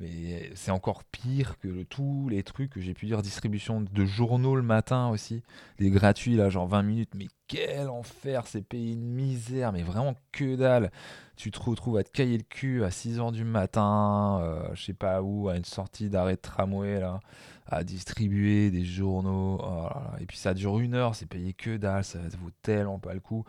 Mais 0.00 0.52
c'est 0.54 0.70
encore 0.70 1.02
pire 1.04 1.58
que 1.58 1.82
tous 1.82 2.28
les 2.28 2.44
trucs 2.44 2.70
que 2.70 2.80
j'ai 2.80 2.94
pu 2.94 3.06
dire. 3.06 3.20
Distribution 3.20 3.80
de 3.80 4.04
journaux 4.04 4.54
le 4.54 4.62
matin 4.62 5.08
aussi. 5.08 5.42
Les 5.80 5.90
gratuits, 5.90 6.36
là, 6.36 6.50
genre 6.50 6.68
20 6.68 6.82
minutes. 6.84 7.10
Mais 7.16 7.26
quel 7.48 7.88
enfer, 7.88 8.46
c'est 8.46 8.62
payé 8.62 8.92
une 8.92 9.02
misère. 9.02 9.72
Mais 9.72 9.82
vraiment 9.82 10.14
que 10.30 10.54
dalle. 10.54 10.92
Tu 11.36 11.50
te 11.50 11.60
retrouves 11.60 11.98
à 11.98 12.04
te 12.04 12.10
cailler 12.10 12.36
le 12.36 12.44
cul 12.44 12.84
à 12.84 12.90
6h 12.90 13.32
du 13.32 13.44
matin, 13.44 14.40
euh, 14.42 14.68
je 14.74 14.86
sais 14.86 14.92
pas 14.92 15.22
où, 15.22 15.48
à 15.48 15.56
une 15.56 15.64
sortie 15.64 16.10
d'arrêt 16.10 16.34
de 16.34 16.40
tramway, 16.40 16.98
là, 16.98 17.20
à 17.66 17.84
distribuer 17.84 18.72
des 18.72 18.84
journaux. 18.84 19.60
Oh 19.62 19.88
Et 20.20 20.26
puis 20.26 20.36
ça 20.36 20.52
dure 20.54 20.80
une 20.80 20.94
heure, 20.94 21.14
c'est 21.14 21.26
payé 21.26 21.52
que 21.52 21.76
dalle. 21.76 22.04
Ça 22.04 22.18
vaut 22.40 22.50
tellement 22.62 22.98
pas 22.98 23.14
le 23.14 23.20
coup. 23.20 23.44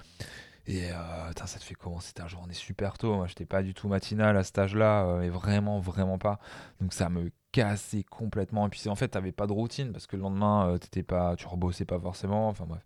Et 0.70 0.92
euh, 0.92 1.32
ça 1.36 1.58
te 1.58 1.64
fait 1.64 1.74
commencer 1.74 2.14
ta 2.14 2.28
journée 2.28 2.54
super 2.54 3.00
tôt. 3.00 3.16
Moi, 3.16 3.26
j'étais 3.26 3.46
pas 3.46 3.64
du 3.64 3.74
tout 3.74 3.88
matinal 3.88 4.38
à 4.38 4.44
cet 4.44 4.60
âge-là, 4.60 5.04
euh, 5.04 5.20
mais 5.20 5.30
vraiment, 5.30 5.80
vraiment 5.80 6.20
pas. 6.20 6.40
Donc 6.80 6.94
ça 6.94 7.10
me 7.10 7.32
cassait 7.52 8.04
complètement. 8.04 8.68
Et 8.68 8.70
puis 8.70 8.88
en 8.88 8.94
fait, 8.94 9.08
t'avais 9.08 9.32
pas 9.32 9.48
de 9.48 9.52
routine 9.52 9.92
parce 9.92 10.06
que 10.06 10.16
le 10.16 10.22
lendemain, 10.22 10.70
euh, 10.70 10.78
t'étais 10.78 11.02
pas, 11.02 11.36
tu 11.36 11.48
rebossais 11.48 11.86
pas 11.86 12.00
forcément. 12.00 12.50
Enfin 12.50 12.66
bref. 12.68 12.84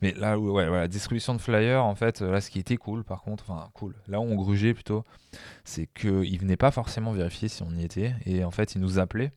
Mais 0.00 0.12
là, 0.12 0.38
ouais, 0.38 0.68
voilà, 0.68 0.86
distribution 0.86 1.34
de 1.34 1.40
flyers, 1.40 1.84
en 1.84 1.96
fait, 1.96 2.20
là, 2.20 2.40
ce 2.40 2.50
qui 2.50 2.60
était 2.60 2.76
cool, 2.76 3.02
par 3.02 3.22
contre, 3.22 3.50
enfin 3.50 3.68
cool. 3.74 3.96
Là 4.06 4.20
où 4.20 4.22
on 4.22 4.36
grugeait 4.36 4.72
plutôt, 4.72 5.02
c'est 5.64 5.88
qu'ils 5.88 6.38
venaient 6.38 6.56
pas 6.56 6.70
forcément 6.70 7.10
vérifier 7.10 7.48
si 7.48 7.64
on 7.64 7.70
y 7.70 7.82
était. 7.82 8.14
Et 8.26 8.44
en 8.44 8.52
fait, 8.52 8.76
ils 8.76 8.80
nous 8.80 9.00
appelaient. 9.00 9.32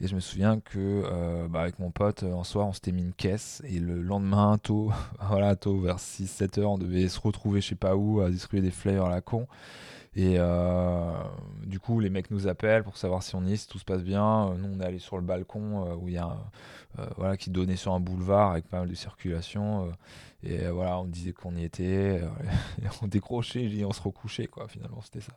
Et 0.00 0.06
je 0.06 0.14
me 0.14 0.20
souviens 0.20 0.60
que 0.60 0.78
euh, 0.78 1.48
bah, 1.48 1.62
avec 1.62 1.78
mon 1.78 1.90
pote, 1.90 2.22
en 2.22 2.44
soir, 2.44 2.68
on 2.68 2.72
s'était 2.72 2.92
mis 2.92 3.02
une 3.02 3.12
caisse. 3.12 3.62
Et 3.64 3.80
le 3.80 4.00
lendemain, 4.00 4.58
tôt, 4.58 4.92
voilà, 5.20 5.56
tôt 5.56 5.78
vers 5.80 5.98
6-7 5.98 6.60
heures, 6.60 6.70
on 6.72 6.78
devait 6.78 7.08
se 7.08 7.20
retrouver 7.20 7.60
je 7.60 7.68
sais 7.68 7.74
pas 7.74 7.96
où 7.96 8.20
à 8.20 8.30
distribuer 8.30 8.62
des 8.62 8.70
flyers 8.70 9.04
à 9.04 9.10
la 9.10 9.20
con. 9.20 9.46
Et 10.14 10.36
euh, 10.38 11.12
du 11.64 11.78
coup, 11.78 12.00
les 12.00 12.10
mecs 12.10 12.30
nous 12.30 12.48
appellent 12.48 12.82
pour 12.82 12.96
savoir 12.96 13.22
si 13.22 13.34
on 13.34 13.44
y 13.44 13.52
est, 13.52 13.56
si 13.56 13.68
tout 13.68 13.78
se 13.78 13.84
passe 13.84 14.02
bien. 14.02 14.54
Nous, 14.54 14.76
on 14.76 14.80
est 14.80 14.84
allé 14.84 14.98
sur 14.98 15.16
le 15.16 15.22
balcon 15.22 15.96
où 16.00 16.08
il 16.08 16.14
y 16.14 16.18
a 16.18 16.36
voilà, 17.16 17.36
qui 17.36 17.50
donnait 17.50 17.76
sur 17.76 17.92
un 17.92 18.00
boulevard 18.00 18.52
avec 18.52 18.66
pas 18.66 18.80
mal 18.80 18.88
de 18.88 18.94
circulation. 18.94 19.92
et 20.42 20.66
voilà, 20.68 20.98
on 20.98 21.04
disait 21.04 21.32
qu'on 21.32 21.54
y 21.54 21.62
était. 21.62 22.20
on 23.02 23.06
décrochait, 23.06 23.62
et 23.62 23.84
on 23.84 23.92
se 23.92 24.02
recouchait, 24.02 24.48
quoi. 24.48 24.66
Finalement, 24.66 25.00
c'était 25.02 25.20
ça. 25.20 25.32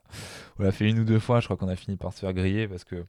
On 0.57 0.63
l'a 0.63 0.71
fait 0.71 0.89
une 0.89 0.99
ou 0.99 1.03
deux 1.03 1.19
fois. 1.19 1.39
Je 1.39 1.45
crois 1.45 1.57
qu'on 1.57 1.69
a 1.69 1.75
fini 1.75 1.97
par 1.97 2.13
se 2.13 2.19
faire 2.19 2.33
griller 2.33 2.67
parce 2.67 2.83
que 2.83 3.05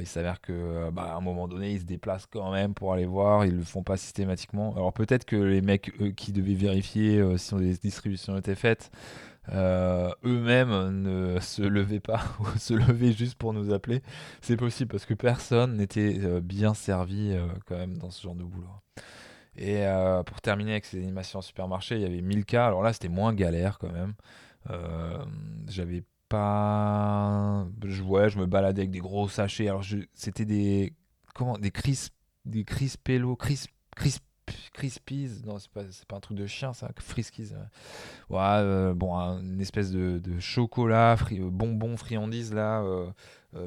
il 0.00 0.06
s'avère 0.06 0.40
que 0.40 0.90
bah, 0.90 1.12
à 1.12 1.16
un 1.16 1.20
moment 1.20 1.48
donné, 1.48 1.72
ils 1.72 1.80
se 1.80 1.84
déplacent 1.84 2.26
quand 2.26 2.50
même 2.50 2.74
pour 2.74 2.92
aller 2.92 3.06
voir. 3.06 3.46
Ils 3.46 3.56
le 3.56 3.62
font 3.62 3.82
pas 3.82 3.96
systématiquement. 3.96 4.74
Alors 4.74 4.92
peut-être 4.92 5.24
que 5.24 5.36
les 5.36 5.62
mecs 5.62 5.92
eux, 6.00 6.10
qui 6.10 6.32
devaient 6.32 6.54
vérifier 6.54 7.22
si 7.38 7.54
les 7.54 7.74
distributions 7.74 8.36
étaient 8.36 8.56
faites 8.56 8.90
euh, 9.48 10.12
eux-mêmes 10.24 11.02
ne 11.02 11.40
se 11.40 11.62
levaient 11.62 12.00
pas 12.00 12.22
ou 12.40 12.58
se 12.58 12.74
levaient 12.74 13.12
juste 13.12 13.34
pour 13.34 13.52
nous 13.52 13.72
appeler. 13.72 14.02
C'est 14.40 14.56
possible 14.56 14.90
parce 14.90 15.04
que 15.04 15.14
personne 15.14 15.76
n'était 15.76 16.18
euh, 16.20 16.40
bien 16.40 16.74
servi 16.74 17.32
euh, 17.32 17.46
quand 17.66 17.76
même 17.76 17.98
dans 17.98 18.10
ce 18.10 18.22
genre 18.22 18.34
de 18.34 18.44
boulot. 18.44 18.68
Et 19.54 19.84
pour 20.24 20.40
terminer 20.40 20.70
avec 20.70 20.86
ces 20.86 20.96
animations 20.96 21.40
en 21.40 21.42
supermarché, 21.42 21.96
il 21.96 22.00
y 22.00 22.06
avait 22.06 22.22
1000 22.22 22.46
cas. 22.46 22.66
Alors 22.66 22.82
là, 22.82 22.94
c'était 22.94 23.10
moins 23.10 23.34
galère 23.34 23.78
quand 23.78 23.92
même. 23.92 24.14
J'avais 25.68 26.04
pas. 26.30 27.66
Je, 27.84 28.02
ouais, 28.02 28.30
je 28.30 28.38
me 28.38 28.46
baladais 28.46 28.80
avec 28.80 28.90
des 28.90 29.00
gros 29.00 29.28
sachets. 29.28 29.68
Alors 29.68 29.84
c'était 30.14 30.46
des. 30.46 30.94
Comment 31.34 31.58
Des 31.58 31.70
crisp. 31.70 32.14
Des 32.46 32.64
crispello. 32.64 33.36
Crisp. 33.36 33.70
Crisp 33.94 34.24
Crispies, 34.72 35.42
non, 35.46 35.58
c'est 35.58 35.70
pas, 35.70 35.82
pas 36.08 36.16
un 36.16 36.20
truc 36.20 36.36
de 36.36 36.46
chien, 36.46 36.72
ça, 36.72 36.90
Friskies. 36.98 37.52
Ouais, 38.28 38.38
euh, 38.40 38.94
bon, 38.94 39.14
une 39.14 39.60
espèce 39.60 39.90
de, 39.92 40.20
chocolat, 40.40 41.16
euh, 41.32 41.50
bonbon, 41.50 41.96
friandise, 41.96 42.52
là, 42.52 42.82
euh, 42.82 43.10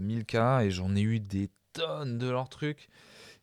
Milka, 0.01 0.63
et 0.63 0.71
j'en 0.71 0.95
ai 0.95 1.01
eu 1.01 1.19
des 1.19 1.49
tonnes 1.73 2.17
de 2.17 2.29
leurs 2.29 2.49
trucs. 2.49 2.89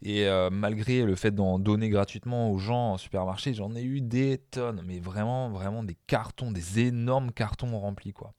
Et 0.05 0.27
malgré 0.51 1.05
le 1.05 1.14
fait 1.14 1.31
d'en 1.31 1.61
donner 1.61 1.88
gratuitement 1.88 2.51
aux 2.51 2.59
gens 2.59 2.95
en 2.95 2.99
supermarché, 2.99 3.55
j'en 3.55 3.77
ai 3.77 3.85
eu 3.85 4.01
des 4.01 4.38
tonnes, 4.51 4.83
mais 4.85 4.99
vraiment, 4.99 5.49
vraiment 5.49 5.85
des 5.85 5.97
cartons, 6.09 6.51
des 6.51 6.81
énormes 6.81 7.31
cartons 7.31 7.79
remplis, 7.79 8.12
quoi. 8.12 8.35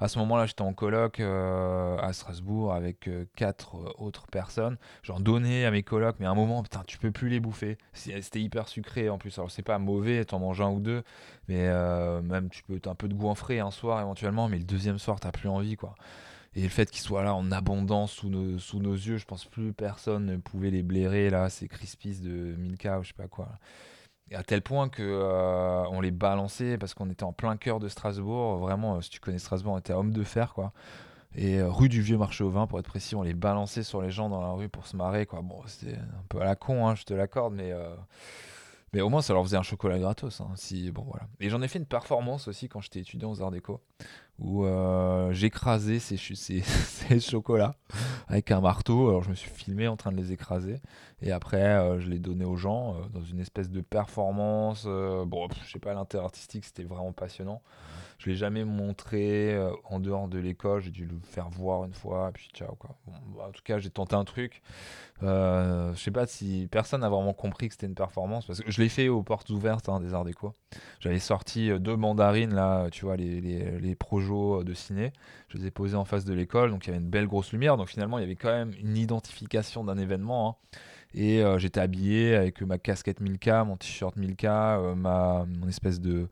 À 0.00 0.08
ce 0.08 0.18
moment-là, 0.18 0.46
j'étais 0.46 0.62
en 0.62 0.72
coloc 0.72 1.20
euh, 1.20 1.96
à 1.98 2.12
Strasbourg 2.12 2.74
avec 2.74 3.08
euh, 3.08 3.26
quatre 3.36 3.76
euh, 3.76 3.92
autres 3.98 4.26
personnes. 4.26 4.76
J'en 5.02 5.20
donnais 5.20 5.64
à 5.64 5.70
mes 5.70 5.82
colocs, 5.82 6.16
mais 6.18 6.26
à 6.26 6.30
un 6.30 6.34
moment, 6.34 6.62
putain, 6.62 6.82
tu 6.86 6.98
peux 6.98 7.12
plus 7.12 7.28
les 7.28 7.40
bouffer. 7.40 7.78
C'était 7.92 8.40
hyper 8.40 8.68
sucré 8.68 9.08
en 9.08 9.18
plus. 9.18 9.38
Alors, 9.38 9.50
c'est 9.50 9.62
pas 9.62 9.78
mauvais, 9.78 10.24
t'en 10.24 10.40
manges 10.40 10.60
un 10.60 10.70
ou 10.70 10.80
deux, 10.80 11.02
mais 11.48 11.68
même 12.22 12.48
tu 12.50 12.62
peux, 12.62 12.80
un 12.86 12.94
peu 12.94 13.08
de 13.08 13.14
goût 13.14 13.28
en 13.28 13.34
frais 13.34 13.60
un 13.60 13.70
soir 13.70 14.00
éventuellement, 14.00 14.48
mais 14.48 14.58
le 14.58 14.64
deuxième 14.64 14.98
soir, 14.98 15.20
t'as 15.20 15.32
plus 15.32 15.48
envie, 15.48 15.76
quoi. 15.76 15.94
Et 16.56 16.62
le 16.62 16.68
fait 16.68 16.88
qu'ils 16.90 17.02
soient 17.02 17.24
là 17.24 17.34
en 17.34 17.50
abondance 17.50 18.12
sous 18.12 18.28
nos, 18.28 18.58
sous 18.58 18.78
nos 18.78 18.94
yeux, 18.94 19.16
je 19.16 19.24
pense 19.24 19.44
plus 19.44 19.72
personne 19.72 20.26
ne 20.26 20.36
pouvait 20.36 20.70
les 20.70 20.82
blairer, 20.82 21.30
là, 21.30 21.50
ces 21.50 21.66
Crispies 21.66 22.20
de 22.20 22.54
Milka 22.56 23.00
ou 23.00 23.02
je 23.02 23.08
sais 23.08 23.14
pas 23.14 23.28
quoi 23.28 23.48
à 24.32 24.42
tel 24.42 24.62
point 24.62 24.88
que 24.88 25.02
euh, 25.02 25.84
on 25.90 26.00
les 26.00 26.10
balançait 26.10 26.78
parce 26.78 26.94
qu'on 26.94 27.10
était 27.10 27.24
en 27.24 27.32
plein 27.32 27.56
cœur 27.56 27.80
de 27.80 27.88
Strasbourg. 27.88 28.58
Vraiment, 28.58 28.96
euh, 28.96 29.00
si 29.00 29.10
tu 29.10 29.20
connais 29.20 29.38
Strasbourg, 29.38 29.74
on 29.74 29.78
était 29.78 29.92
homme 29.92 30.12
de 30.12 30.24
fer, 30.24 30.54
quoi. 30.54 30.72
Et 31.36 31.58
euh, 31.58 31.68
rue 31.68 31.88
du 31.88 32.00
Vieux 32.00 32.16
Marché 32.16 32.44
au 32.44 32.50
Vin, 32.50 32.66
pour 32.66 32.78
être 32.78 32.86
précis, 32.86 33.16
on 33.16 33.22
les 33.22 33.34
balançait 33.34 33.82
sur 33.82 34.00
les 34.00 34.10
gens 34.10 34.28
dans 34.28 34.40
la 34.40 34.50
rue 34.52 34.68
pour 34.68 34.86
se 34.86 34.96
marrer, 34.96 35.26
quoi. 35.26 35.42
Bon, 35.42 35.60
c'était 35.66 35.96
un 35.96 36.24
peu 36.28 36.40
à 36.40 36.44
la 36.44 36.56
con, 36.56 36.86
hein, 36.86 36.94
je 36.94 37.04
te 37.04 37.12
l'accorde, 37.12 37.54
mais 37.54 37.72
mais 38.94 39.00
au 39.00 39.08
moins 39.08 39.22
ça 39.22 39.32
leur 39.32 39.42
faisait 39.42 39.56
un 39.56 39.62
chocolat 39.62 39.98
gratos. 39.98 40.40
Hein. 40.40 40.54
Et 41.40 41.50
j'en 41.50 41.60
ai 41.62 41.68
fait 41.68 41.80
une 41.80 41.84
performance 41.84 42.46
aussi 42.46 42.68
quand 42.68 42.80
j'étais 42.80 43.00
étudiant 43.00 43.32
aux 43.32 43.42
Arts 43.42 43.50
Déco 43.50 43.80
où 44.38 44.66
j'écrasais 45.30 45.98
ces, 45.98 46.16
ces, 46.16 46.60
ces, 46.60 47.20
chocolats 47.20 47.76
avec 48.28 48.50
un 48.50 48.60
marteau. 48.60 49.08
Alors 49.08 49.22
je 49.22 49.30
me 49.30 49.34
suis 49.34 49.50
filmé 49.50 49.88
en 49.88 49.96
train 49.96 50.12
de 50.12 50.16
les 50.16 50.32
écraser 50.32 50.80
et 51.22 51.32
après 51.32 52.00
je 52.00 52.08
les 52.08 52.18
donnais 52.18 52.44
aux 52.44 52.56
gens 52.56 52.96
dans 53.12 53.22
une 53.22 53.40
espèce 53.40 53.70
de 53.70 53.80
performance. 53.80 54.84
bon, 54.84 55.48
je 55.64 55.72
sais 55.72 55.78
pas, 55.78 55.94
l'intérêt 55.94 56.24
artistique 56.24 56.64
c'était 56.64 56.84
vraiment 56.84 57.12
passionnant. 57.12 57.62
Je 58.18 58.30
l'ai 58.30 58.36
jamais 58.36 58.64
montré 58.64 59.58
en 59.84 59.98
dehors 59.98 60.28
de 60.28 60.38
l'école. 60.38 60.80
J'ai 60.80 60.92
dû 60.92 61.04
le 61.04 61.18
faire 61.22 61.50
voir 61.50 61.84
une 61.84 61.94
fois 61.94 62.28
et 62.30 62.32
puis 62.32 62.48
ciao 62.54 62.74
quoi. 62.76 62.96
Bah, 63.06 63.46
en 63.48 63.52
tout 63.52 63.62
cas 63.62 63.78
j'ai 63.78 63.90
tenté 63.90 64.16
un 64.16 64.24
truc. 64.24 64.62
je 65.20 65.94
sais 65.96 66.10
pas 66.10 66.26
si 66.26 66.68
personne 66.70 67.02
n'a 67.02 67.08
vraiment 67.08 67.34
compris 67.34 67.68
que 67.68 67.74
c'était 67.74 67.86
une 67.86 67.94
performance 67.94 68.46
parce 68.46 68.60
que 68.60 68.70
je 68.70 68.82
l'ai 68.82 68.88
fait 68.88 69.08
aux 69.08 69.22
portes 69.22 69.50
ouvertes 69.50 69.88
hein, 69.88 70.00
des 70.00 70.12
Arts 70.12 70.24
Déco. 70.24 70.54
J'avais 70.98 71.20
sorti 71.20 71.70
deux 71.78 71.96
mandarines 71.96 72.54
là, 72.54 72.88
tu 72.90 73.04
vois 73.04 73.16
les, 73.16 73.40
les, 73.40 73.78
les 73.78 73.94
projets 73.94 74.23
euh, 74.32 74.64
de 74.64 74.74
ciné. 74.74 75.12
Je 75.48 75.58
les 75.58 75.66
ai 75.66 75.70
posés 75.70 75.96
en 75.96 76.04
face 76.04 76.24
de 76.24 76.34
l'école, 76.34 76.70
donc 76.70 76.84
il 76.84 76.88
y 76.88 76.90
avait 76.90 77.02
une 77.02 77.10
belle 77.10 77.26
grosse 77.26 77.52
lumière. 77.52 77.76
Donc 77.76 77.88
finalement, 77.88 78.18
il 78.18 78.22
y 78.22 78.24
avait 78.24 78.36
quand 78.36 78.52
même 78.52 78.72
une 78.80 78.96
identification 78.96 79.84
d'un 79.84 79.98
événement. 79.98 80.48
Hein. 80.48 80.76
Et 81.14 81.42
euh, 81.42 81.58
j'étais 81.58 81.80
habillé 81.80 82.34
avec 82.34 82.60
ma 82.62 82.78
casquette 82.78 83.20
Milka, 83.20 83.64
mon 83.64 83.76
t-shirt 83.76 84.16
Milka, 84.16 84.78
euh, 84.78 84.94
ma, 84.94 85.46
mon 85.46 85.68
espèce 85.68 86.00
de. 86.00 86.28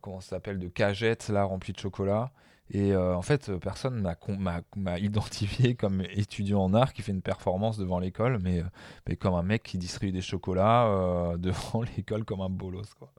comment 0.00 0.20
ça 0.20 0.30
s'appelle 0.30 0.58
De 0.58 0.68
cagette 0.68 1.28
là, 1.28 1.44
remplie 1.44 1.72
de 1.72 1.78
chocolat. 1.78 2.30
Et 2.70 2.96
en 2.96 3.20
fait, 3.20 3.52
personne 3.58 4.00
m'a 4.38 4.98
identifié 4.98 5.74
comme 5.74 6.00
étudiant 6.00 6.62
en 6.62 6.72
art 6.72 6.94
qui 6.94 7.02
fait 7.02 7.12
une 7.12 7.20
performance 7.20 7.76
devant 7.76 7.98
l'école, 7.98 8.38
mais, 8.42 8.62
mais 9.06 9.16
comme 9.16 9.34
un 9.34 9.42
mec 9.42 9.62
qui 9.62 9.76
distribue 9.76 10.12
des 10.12 10.22
chocolats 10.22 11.34
devant 11.38 11.82
l'école 11.96 12.24
comme 12.24 12.40
un 12.40 12.48
bolos. 12.48 12.94
Quoi. 12.98 13.12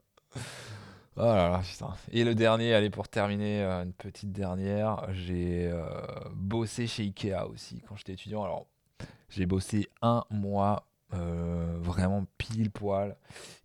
Oh 1.18 1.56
putain. 1.62 1.94
Et 2.12 2.24
le 2.24 2.34
dernier, 2.34 2.74
allez, 2.74 2.90
pour 2.90 3.08
terminer, 3.08 3.62
euh, 3.62 3.84
une 3.84 3.94
petite 3.94 4.32
dernière, 4.32 5.06
j'ai 5.12 5.66
euh, 5.66 5.82
bossé 6.34 6.86
chez 6.86 7.04
Ikea 7.04 7.48
aussi 7.50 7.82
quand 7.88 7.96
j'étais 7.96 8.12
étudiant. 8.12 8.44
Alors, 8.44 8.66
j'ai 9.30 9.46
bossé 9.46 9.88
un 10.02 10.24
mois, 10.28 10.86
euh, 11.14 11.78
vraiment 11.80 12.26
pile 12.36 12.70
poil, 12.70 13.16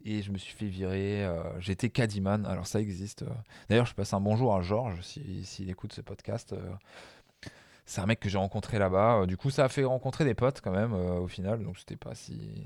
et 0.06 0.22
je 0.22 0.32
me 0.32 0.38
suis 0.38 0.56
fait 0.56 0.68
virer. 0.68 1.28
J'étais 1.60 1.90
Cadiman, 1.90 2.46
alors 2.46 2.68
ça 2.68 2.80
existe. 2.80 3.26
D'ailleurs, 3.70 3.86
je 3.86 3.96
passe 3.96 4.14
un 4.14 4.22
bonjour 4.22 4.56
à 4.56 4.62
Georges, 4.62 5.02
s'il 5.02 5.46
si, 5.46 5.70
écoute 5.70 5.92
ce 5.92 6.02
podcast. 6.02 6.56
c'est 7.86 8.00
un 8.00 8.06
mec 8.06 8.22
que 8.22 8.30
j'ai 8.30 8.38
rencontré 8.38 8.80
là-bas. 8.80 9.26
Du 9.26 9.36
coup, 9.36 9.50
ça 9.50 9.66
a 9.66 9.70
fait 9.70 9.84
rencontrer 9.84 10.24
des 10.24 10.36
potes 10.36 10.62
quand 10.62 10.72
même 10.72 10.94
au 10.94 11.28
final, 11.28 11.64
donc 11.66 11.78
c'était 11.78 11.98
pas 11.98 12.16
si, 12.16 12.64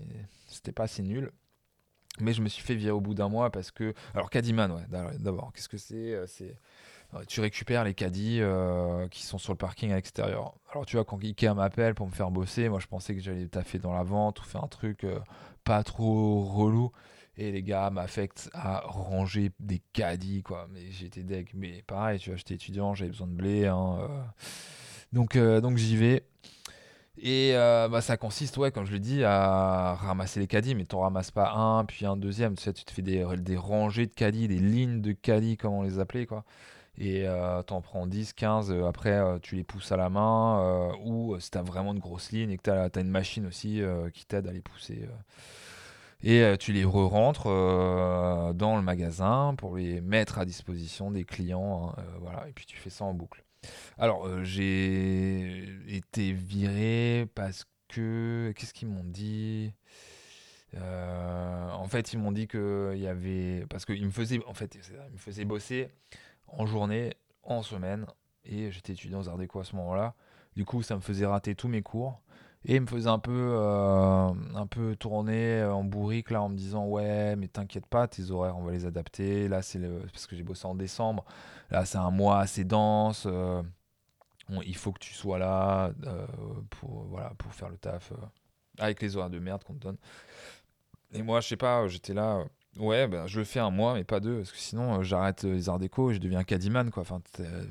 c'était 0.47 0.73
pas 0.73 0.85
si 0.85 1.01
nul. 1.01 1.31
Mais 2.19 2.33
je 2.33 2.41
me 2.41 2.47
suis 2.47 2.63
fait 2.63 2.75
virer 2.75 2.91
au 2.91 3.01
bout 3.01 3.13
d'un 3.13 3.29
mois 3.29 3.49
parce 3.49 3.71
que. 3.71 3.93
Alors, 4.13 4.29
Caddyman, 4.29 4.71
ouais, 4.71 4.85
d'abord, 5.19 5.51
qu'est-ce 5.53 5.69
que 5.69 5.77
c'est 5.77 6.13
euh, 6.13 6.27
C'est. 6.27 6.55
Euh, 7.13 7.23
tu 7.27 7.39
récupères 7.39 7.83
les 7.83 7.93
caddies 7.93 8.39
euh, 8.41 9.07
qui 9.09 9.23
sont 9.23 9.37
sur 9.37 9.53
le 9.53 9.57
parking 9.57 9.91
à 9.91 9.95
l'extérieur. 9.95 10.55
Alors, 10.71 10.85
tu 10.85 10.95
vois, 10.95 11.05
quand 11.05 11.23
Ikea 11.23 11.53
m'appelle 11.53 11.93
pour 11.93 12.07
me 12.07 12.11
faire 12.11 12.31
bosser, 12.31 12.67
moi 12.67 12.79
je 12.79 12.87
pensais 12.87 13.13
que 13.13 13.21
j'allais 13.21 13.47
taffer 13.47 13.79
dans 13.79 13.93
la 13.93 14.03
vente 14.03 14.41
ou 14.41 14.43
faire 14.43 14.63
un 14.63 14.67
truc 14.67 15.05
pas 15.63 15.83
trop 15.83 16.43
relou. 16.43 16.91
Et 17.37 17.51
les 17.51 17.63
gars 17.63 17.89
m'affectent 17.89 18.49
à 18.53 18.79
ranger 18.85 19.51
des 19.59 19.81
caddies, 19.93 20.41
quoi. 20.41 20.67
Mais 20.71 20.89
j'étais 20.91 21.21
deg. 21.21 21.49
Mais 21.53 21.83
pareil, 21.85 22.17
tu 22.17 22.29
vois, 22.29 22.37
j'étais 22.37 22.55
étudiant, 22.55 22.95
j'avais 22.95 23.11
besoin 23.11 23.27
de 23.27 23.33
blé. 23.33 23.65
Hein, 23.67 24.09
donc, 25.13 25.37
donc 25.37 25.77
j'y 25.77 25.97
vais. 25.97 26.25
Et 27.17 27.51
euh, 27.55 27.87
bah, 27.87 28.01
ça 28.01 28.17
consiste, 28.17 28.57
ouais, 28.57 28.71
comme 28.71 28.85
je 28.85 28.91
l'ai 28.93 28.99
dit, 28.99 29.23
à 29.23 29.95
ramasser 29.95 30.39
les 30.39 30.47
caddies, 30.47 30.75
mais 30.75 30.85
tu 30.85 30.95
n'en 30.95 31.03
ramasses 31.03 31.31
pas 31.31 31.51
un, 31.53 31.85
puis 31.85 32.05
un 32.05 32.17
deuxième. 32.17 32.55
Tu, 32.55 32.63
sais, 32.63 32.73
tu 32.73 32.83
te 32.83 32.91
fais 32.91 33.01
des, 33.01 33.25
des, 33.37 33.57
rangées 33.57 34.05
de 34.05 34.13
caddies, 34.13 34.47
des 34.47 34.59
lignes 34.59 35.01
de 35.01 35.13
caddies, 35.13 35.57
comme 35.57 35.73
on 35.73 35.83
les 35.83 35.99
appelait, 35.99 36.25
quoi. 36.25 36.43
Et 36.97 37.27
euh, 37.27 37.61
tu 37.63 37.73
en 37.73 37.81
prends 37.81 38.07
10, 38.07 38.33
15, 38.33 38.71
euh, 38.71 38.85
après 38.85 39.21
tu 39.41 39.55
les 39.55 39.63
pousses 39.63 39.91
à 39.91 39.97
la 39.97 40.09
main, 40.09 40.93
ou 41.03 41.37
si 41.39 41.51
tu 41.51 41.57
as 41.57 41.61
vraiment 41.61 41.93
une 41.93 41.99
grosse 41.99 42.31
ligne 42.31 42.51
et 42.51 42.57
que 42.57 42.63
tu 42.63 42.69
as, 42.69 43.01
une 43.01 43.09
machine 43.09 43.45
aussi 43.45 43.81
qui 44.13 44.25
t'aide 44.25 44.47
à 44.47 44.53
les 44.53 44.61
pousser. 44.61 45.07
et 46.23 46.55
tu 46.59 46.71
les 46.73 46.85
re-rentres 46.85 47.45
dans 48.53 48.75
le 48.77 48.81
magasin 48.81 49.55
pour 49.57 49.77
les 49.77 50.01
mettre 50.01 50.39
à 50.39 50.45
disposition 50.45 51.11
des 51.11 51.25
clients. 51.25 51.93
Hein, 51.97 52.03
voilà, 52.21 52.47
et 52.47 52.53
puis 52.53 52.65
tu 52.65 52.77
fais 52.77 52.89
ça 52.89 53.03
en 53.05 53.13
boucle. 53.13 53.44
Alors, 53.97 54.27
euh, 54.27 54.43
j'ai 54.43 55.65
été 55.87 56.31
viré 56.33 57.27
parce 57.35 57.65
que. 57.87 58.53
Qu'est-ce 58.55 58.73
qu'ils 58.73 58.87
m'ont 58.87 59.03
dit? 59.03 59.73
Euh, 60.75 61.69
En 61.71 61.87
fait, 61.87 62.13
ils 62.13 62.19
m'ont 62.19 62.31
dit 62.31 62.47
qu'il 62.47 62.97
y 62.97 63.07
avait. 63.07 63.65
Parce 63.69 63.85
qu'ils 63.85 64.05
me 64.05 64.11
faisaient. 64.11 64.39
En 64.47 64.53
fait, 64.53 64.75
ils 64.75 65.13
me 65.13 65.17
faisaient 65.17 65.45
bosser 65.45 65.89
en 66.47 66.65
journée, 66.65 67.13
en 67.43 67.61
semaine. 67.61 68.05
Et 68.43 68.71
j'étais 68.71 68.93
étudiant 68.93 69.19
aux 69.21 69.29
Arts 69.29 69.37
Déco 69.37 69.59
à 69.59 69.63
ce 69.63 69.75
moment-là. 69.75 70.13
Du 70.55 70.65
coup, 70.65 70.83
ça 70.83 70.95
me 70.95 71.01
faisait 71.01 71.25
rater 71.25 71.55
tous 71.55 71.67
mes 71.67 71.81
cours. 71.81 72.21
Et 72.67 72.75
il 72.75 72.81
me 72.81 72.87
faisait 72.87 73.09
un 73.09 73.19
peu, 73.19 73.31
euh, 73.31 74.29
un 74.55 74.67
peu 74.67 74.95
tourner 74.95 75.63
en 75.63 75.83
bourrique 75.83 76.31
là, 76.31 76.41
en 76.41 76.49
me 76.49 76.55
disant 76.55 76.85
Ouais, 76.85 77.35
mais 77.35 77.47
t'inquiète 77.47 77.85
pas, 77.85 78.07
tes 78.07 78.31
horaires, 78.31 78.57
on 78.57 78.63
va 78.63 78.71
les 78.71 78.85
adapter. 78.85 79.47
Là, 79.47 79.61
c'est 79.61 79.79
parce 80.11 80.25
que 80.25 80.35
j'ai 80.35 80.43
bossé 80.43 80.65
en 80.65 80.73
décembre. 80.73 81.25
Là, 81.69 81.85
c'est 81.85 81.99
un 81.99 82.09
mois 82.09 82.39
assez 82.39 82.63
dense. 82.63 83.25
Euh, 83.27 83.61
il 84.65 84.75
faut 84.75 84.91
que 84.91 84.99
tu 84.99 85.13
sois 85.13 85.37
là 85.37 85.91
euh, 86.05 86.25
pour, 86.71 87.03
voilà, 87.05 87.33
pour 87.37 87.53
faire 87.53 87.69
le 87.69 87.77
taf 87.77 88.13
avec 88.79 89.01
les 89.01 89.15
horaires 89.15 89.29
de 89.29 89.39
merde 89.39 89.63
qu'on 89.63 89.73
te 89.75 89.79
donne. 89.79 89.97
Et 91.13 91.21
moi, 91.21 91.41
je 91.41 91.47
sais 91.47 91.57
pas, 91.57 91.87
j'étais 91.87 92.13
là 92.13 92.43
Ouais, 92.77 93.07
bah, 93.07 93.25
je 93.27 93.39
le 93.39 93.45
fais 93.45 93.59
un 93.61 93.69
mois, 93.69 93.93
mais 93.93 94.03
pas 94.03 94.19
deux, 94.19 94.39
parce 94.39 94.51
que 94.51 94.57
sinon 94.57 95.01
j'arrête 95.01 95.43
les 95.43 95.69
arts 95.69 95.79
déco 95.79 96.11
et 96.11 96.15
je 96.15 96.19
deviens 96.19 96.43
Cadiman, 96.43 96.89
quoi. 96.91 97.01
Enfin, 97.01 97.21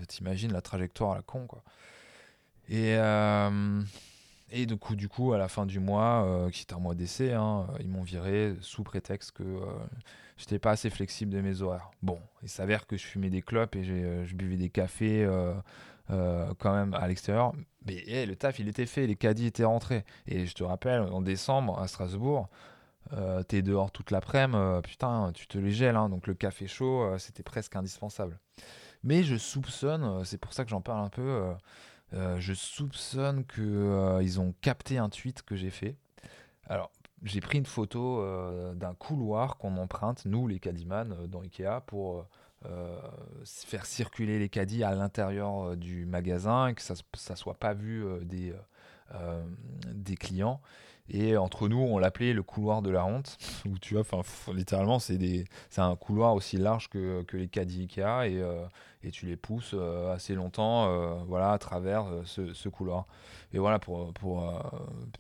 t'imagines 0.08 0.52
la 0.52 0.62
trajectoire 0.62 1.12
à 1.12 1.16
la 1.16 1.22
con, 1.22 1.46
quoi. 1.46 1.62
Et, 2.70 2.96
et 4.54 4.66
du 4.66 4.76
coup, 4.76 4.94
du 4.94 5.08
coup, 5.08 5.32
à 5.32 5.38
la 5.38 5.48
fin 5.48 5.66
du 5.66 5.80
mois, 5.80 6.24
euh, 6.24 6.48
qui 6.48 6.62
était 6.62 6.74
un 6.74 6.78
mois 6.78 6.94
d'essai, 6.94 7.32
hein, 7.32 7.66
ils 7.80 7.88
m'ont 7.88 8.04
viré 8.04 8.54
sous 8.60 8.84
prétexte 8.84 9.32
que 9.32 9.42
euh, 9.42 9.66
j'étais 10.36 10.60
pas 10.60 10.70
assez 10.70 10.90
flexible 10.90 11.32
de 11.32 11.40
mes 11.40 11.60
horaires. 11.60 11.90
Bon, 12.02 12.20
il 12.42 12.48
s'avère 12.48 12.86
que 12.86 12.96
je 12.96 13.04
fumais 13.04 13.30
des 13.30 13.42
clopes 13.42 13.74
et 13.74 13.82
euh, 13.84 14.24
je 14.24 14.36
buvais 14.36 14.56
des 14.56 14.70
cafés 14.70 15.28
quand 16.08 16.72
même 16.72 16.94
à 16.94 17.08
l'extérieur. 17.08 17.52
Mais 17.84 18.04
eh, 18.06 18.26
le 18.26 18.36
taf, 18.36 18.60
il 18.60 18.68
était 18.68 18.86
fait, 18.86 19.08
les 19.08 19.16
caddies 19.16 19.46
étaient 19.46 19.64
rentrés. 19.64 20.04
Et 20.28 20.46
je 20.46 20.54
te 20.54 20.62
rappelle, 20.62 21.00
en 21.00 21.20
décembre, 21.20 21.78
à 21.80 21.88
Strasbourg, 21.88 22.48
t'es 23.48 23.62
dehors 23.62 23.90
toute 23.90 24.12
l'après-midi, 24.12 24.82
putain, 24.84 25.32
tu 25.34 25.48
te 25.48 25.58
les 25.58 25.72
gèles. 25.72 25.96
Hein. 25.96 26.08
donc 26.08 26.28
le 26.28 26.34
café 26.34 26.68
chaud, 26.68 27.18
c'était 27.18 27.42
presque 27.42 27.74
indispensable. 27.74 28.38
Mais 29.02 29.24
je 29.24 29.36
soupçonne, 29.36 30.24
c'est 30.24 30.38
pour 30.38 30.52
ça 30.52 30.64
que 30.64 30.70
j'en 30.70 30.80
parle 30.80 31.04
un 31.04 31.10
peu 31.10 31.54
euh, 32.12 32.38
je 32.38 32.52
soupçonne 32.52 33.44
qu'ils 33.44 33.64
euh, 33.64 34.38
ont 34.38 34.54
capté 34.60 34.98
un 34.98 35.08
tweet 35.08 35.42
que 35.42 35.56
j'ai 35.56 35.70
fait. 35.70 35.96
Alors, 36.66 36.90
j'ai 37.22 37.40
pris 37.40 37.58
une 37.58 37.66
photo 37.66 38.20
euh, 38.20 38.74
d'un 38.74 38.94
couloir 38.94 39.56
qu'on 39.56 39.76
emprunte, 39.76 40.24
nous 40.24 40.46
les 40.46 40.60
caddyman, 40.60 41.26
dans 41.26 41.42
Ikea, 41.42 41.80
pour 41.86 42.26
faire 43.44 43.84
circuler 43.84 44.38
les 44.38 44.48
caddies 44.48 44.84
à 44.84 44.94
l'intérieur 44.94 45.76
du 45.76 46.06
magasin 46.06 46.72
que 46.72 46.80
ça 46.80 46.94
ne 46.94 47.36
soit 47.36 47.58
pas 47.58 47.74
vu 47.74 48.06
des 48.24 50.16
clients. 50.16 50.62
Et 51.08 51.36
entre 51.36 51.68
nous, 51.68 51.78
on 51.78 51.98
l'appelait 51.98 52.32
le 52.32 52.42
couloir 52.42 52.80
de 52.80 52.90
la 52.90 53.04
honte, 53.04 53.36
tu 53.82 53.94
vois, 53.94 54.22
littéralement, 54.54 54.98
c'est 54.98 55.46
un 55.76 55.96
couloir 55.96 56.34
aussi 56.34 56.56
large 56.56 56.88
que, 56.88 57.24
les 57.32 57.48
caddies 57.48 57.82
Ikea, 57.82 58.26
et, 58.26 58.42
et 59.04 59.10
tu 59.10 59.26
les 59.26 59.36
pousses 59.36 59.72
euh, 59.74 60.12
assez 60.14 60.34
longtemps 60.34 60.88
euh, 60.88 61.14
voilà, 61.26 61.52
à 61.52 61.58
travers 61.58 62.06
euh, 62.06 62.22
ce, 62.24 62.68
couloir. 62.68 63.06
Et 63.52 63.58
voilà, 63.58 63.78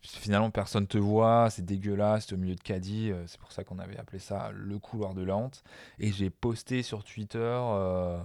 finalement, 0.02 0.50
personne 0.50 0.86
te 0.86 0.98
voit, 0.98 1.50
c'est 1.50 1.64
dégueulasse, 1.64 2.32
au 2.32 2.36
milieu 2.36 2.56
de 2.56 2.62
caddie, 2.62 3.12
c'est 3.26 3.38
pour 3.38 3.52
ça 3.52 3.62
qu'on 3.62 3.78
avait 3.78 3.96
appelé 3.96 4.18
ça 4.18 4.50
le 4.52 4.78
couloir 4.80 5.14
de 5.14 5.22
la 5.22 5.36
honte. 5.36 5.62
Et 6.00 6.10
j'ai 6.10 6.30
posté 6.30 6.82
sur 6.82 7.04
Twitter 7.04 7.60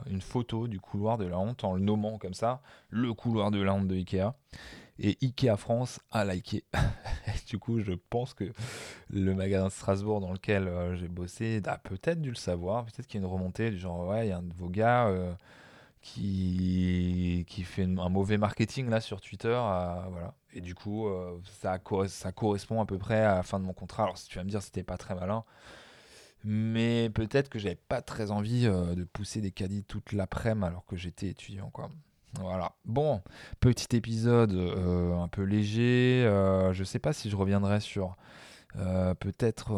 une 0.09 0.21
photo 0.21 0.67
du 0.67 0.79
couloir 0.79 1.19
de 1.19 1.25
la 1.25 1.37
honte 1.37 1.63
en 1.63 1.73
le 1.75 1.81
nommant 1.81 2.17
comme 2.17 2.33
ça, 2.33 2.61
le 2.89 3.13
couloir 3.13 3.51
de 3.51 3.61
la 3.61 3.73
honte 3.73 3.87
de 3.87 3.95
Ikea. 3.95 4.33
Et 5.01 5.17
Ikea 5.21 5.55
France 5.55 6.01
a 6.11 6.25
liké. 6.25 6.65
du 7.47 7.57
coup, 7.57 7.79
je 7.79 7.93
pense 7.93 8.33
que 8.33 8.51
le 9.09 9.33
magasin 9.33 9.65
de 9.65 9.71
Strasbourg 9.71 10.19
dans 10.19 10.33
lequel 10.33 10.67
euh, 10.67 10.95
j'ai 10.95 11.07
bossé 11.07 11.61
a 11.65 11.77
peut-être 11.77 12.21
dû 12.21 12.29
le 12.29 12.35
savoir. 12.35 12.85
Peut-être 12.85 13.07
qu'il 13.07 13.21
y 13.21 13.23
a 13.23 13.25
une 13.25 13.31
remontée 13.31 13.71
du 13.71 13.79
genre, 13.79 14.07
ouais, 14.07 14.27
il 14.27 14.29
y 14.29 14.33
a 14.33 14.37
un 14.37 14.43
de 14.43 14.53
vos 14.53 14.67
gars 14.67 15.07
euh, 15.07 15.31
qui, 16.01 17.45
qui 17.47 17.63
fait 17.63 17.83
un 17.83 18.09
mauvais 18.09 18.37
marketing 18.37 18.89
là 18.89 18.99
sur 18.99 19.21
Twitter. 19.21 19.57
Et 20.53 20.59
du 20.59 20.75
coup, 20.75 21.07
euh, 21.07 21.39
ça, 21.61 21.79
ça 22.07 22.31
correspond 22.33 22.81
à 22.81 22.85
peu 22.85 22.97
près 22.97 23.23
à 23.23 23.35
la 23.35 23.43
fin 23.43 23.59
de 23.59 23.65
mon 23.65 23.73
contrat. 23.73 24.03
Alors, 24.03 24.17
si 24.17 24.27
tu 24.27 24.37
vas 24.37 24.43
me 24.43 24.49
dire, 24.49 24.61
c'était 24.61 24.83
pas 24.83 24.97
très 24.97 25.15
malin. 25.15 25.45
Mais 26.43 27.09
peut-être 27.09 27.47
que 27.49 27.59
j'avais 27.59 27.75
pas 27.75 28.01
très 28.01 28.31
envie 28.31 28.63
de 28.63 29.03
pousser 29.13 29.39
des 29.39 29.51
caddies 29.51 29.83
toute 29.83 30.11
l'après-midi 30.11 30.65
alors 30.65 30.85
que 30.85 30.97
j'étais 30.97 31.27
étudiant, 31.27 31.69
quoi. 31.69 31.89
Voilà. 32.35 32.73
Bon, 32.85 33.21
petit 33.59 33.95
épisode 33.95 34.53
euh, 34.53 35.17
un 35.17 35.27
peu 35.27 35.43
léger. 35.43 36.23
Euh, 36.25 36.73
je 36.73 36.83
sais 36.83 36.99
pas 36.99 37.13
si 37.13 37.29
je 37.29 37.35
reviendrai 37.35 37.79
sur 37.79 38.15
euh, 38.77 39.15
peut-être 39.15 39.71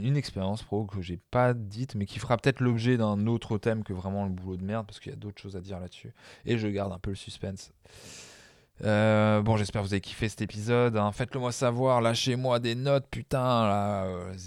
une 0.00 0.16
expérience 0.16 0.62
pro 0.62 0.84
que 0.86 1.02
j'ai 1.02 1.18
pas 1.18 1.52
dite, 1.52 1.94
mais 1.94 2.06
qui 2.06 2.18
fera 2.18 2.38
peut-être 2.38 2.60
l'objet 2.60 2.96
d'un 2.96 3.26
autre 3.26 3.58
thème 3.58 3.84
que 3.84 3.92
vraiment 3.92 4.24
le 4.24 4.30
boulot 4.30 4.56
de 4.56 4.64
merde, 4.64 4.86
parce 4.86 4.98
qu'il 4.98 5.12
y 5.12 5.14
a 5.14 5.18
d'autres 5.18 5.40
choses 5.40 5.56
à 5.56 5.60
dire 5.60 5.78
là-dessus. 5.78 6.14
Et 6.46 6.56
je 6.56 6.68
garde 6.68 6.92
un 6.92 6.98
peu 6.98 7.10
le 7.10 7.16
suspense. 7.16 7.72
bon, 8.80 9.56
j'espère 9.56 9.82
que 9.82 9.86
vous 9.86 9.92
avez 9.92 10.00
kiffé 10.00 10.30
cet 10.30 10.40
épisode. 10.40 10.96
Hein. 10.96 11.12
Faites-le 11.12 11.38
moi 11.38 11.52
savoir. 11.52 12.00
Lâchez-moi 12.00 12.60
des 12.60 12.74
notes, 12.74 13.06
putain. 13.10 13.68
Là, 13.68 14.06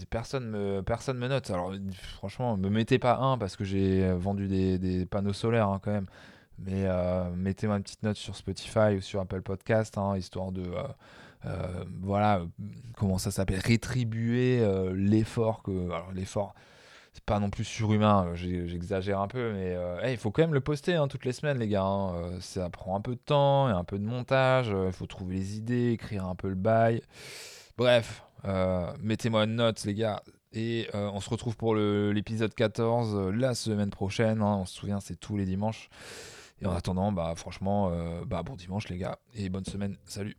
personne 0.10 0.50
me 0.50 0.82
personne 0.82 1.20
me 1.20 1.28
note. 1.28 1.52
Alors, 1.52 1.72
franchement, 2.15 2.58
me 2.58 2.70
mettez 2.70 2.98
pas 2.98 3.18
un 3.18 3.38
parce 3.38 3.56
que 3.56 3.63
j'ai 3.63 4.12
vendu 4.13 4.48
des, 4.48 5.06
panneaux 5.06 5.34
solaires 5.34 5.70
hein, 5.70 5.80
quand 5.84 5.91
même. 5.91 6.08
Mais 6.60 6.86
euh, 6.86 7.30
mettez-moi 7.36 7.78
une 7.78 7.84
petite 7.84 8.04
note 8.04 8.18
sur 8.18 8.36
Spotify 8.36 8.96
ou 8.98 9.02
sur 9.02 9.20
Apple 9.20 9.41
Podcast, 9.41 9.98
hein, 9.98 10.15
histoire 10.18 10.52
de, 10.52 10.63
euh, 10.63 10.84
euh, 11.46 11.84
voilà, 12.02 12.41
comment 12.96 13.18
ça 13.18 13.32
s'appelle, 13.32 13.60
rétribuer 13.60 14.65
l'effort 14.94 15.63
que, 15.63 15.86
alors 15.86 16.12
l'effort, 16.13 16.56
c'est 17.13 17.24
pas 17.24 17.39
non 17.39 17.50
plus 17.50 17.63
surhumain, 17.63 18.34
j'exagère 18.36 19.20
un 19.20 19.28
peu, 19.28 19.54
mais 19.54 19.78
il 20.12 20.18
faut 20.18 20.32
quand 20.32 20.44
même 20.44 20.54
le 20.54 20.62
poster 20.62 20.96
hein, 20.96 21.08
toutes 21.08 21.26
les 21.26 21.34
semaines, 21.34 21.60
les 21.60 21.68
gars. 21.68 21.84
Hein. 21.84 22.39
ça 22.39 22.70
prend 22.70 22.96
un 22.96 23.02
peu 23.02 23.15
de 23.15 23.22
temps, 23.22 23.70
et 23.70 23.72
un 23.72 23.84
peu 23.84 24.00
de 24.00 24.06
montage, 24.06 24.68
il 24.68 24.94
faut 24.94 25.08
trouver 25.08 25.36
les 25.36 25.58
idées, 25.58 25.91
écrire 25.91 26.26
un 26.26 26.36
peu 26.36 26.50
le 26.50 26.56
bail. 26.56 27.02
Bref, 27.78 28.24
mettez-moi 29.02 29.44
une 29.44 29.56
note, 29.56 29.84
les 29.84 29.94
gars. 29.94 30.24
Et 30.54 30.88
on 30.94 31.20
se 31.20 31.30
retrouve 31.30 31.58
pour 31.58 31.76
l'épisode 31.76 32.54
14 32.54 33.32
la 33.34 33.56
semaine 33.56 33.89
prochaine. 33.89 34.41
on 34.41 34.65
se 34.65 34.74
souvient, 34.74 35.00
c'est 35.02 35.20
tous 35.20 35.38
les 35.38 35.46
dimanches. 35.46 35.89
Et 36.62 36.65
en 36.65 36.72
attendant, 36.72 37.12
bah 37.12 37.34
franchement, 37.36 37.89
euh, 37.91 38.24
bah 38.26 38.44
bon 38.44 38.56
dimanche 38.56 38.88
les 38.89 38.98
gars 38.98 39.20
et 39.34 39.50
bonne 39.50 39.65
semaine. 39.65 39.98
Salut. 40.06 40.38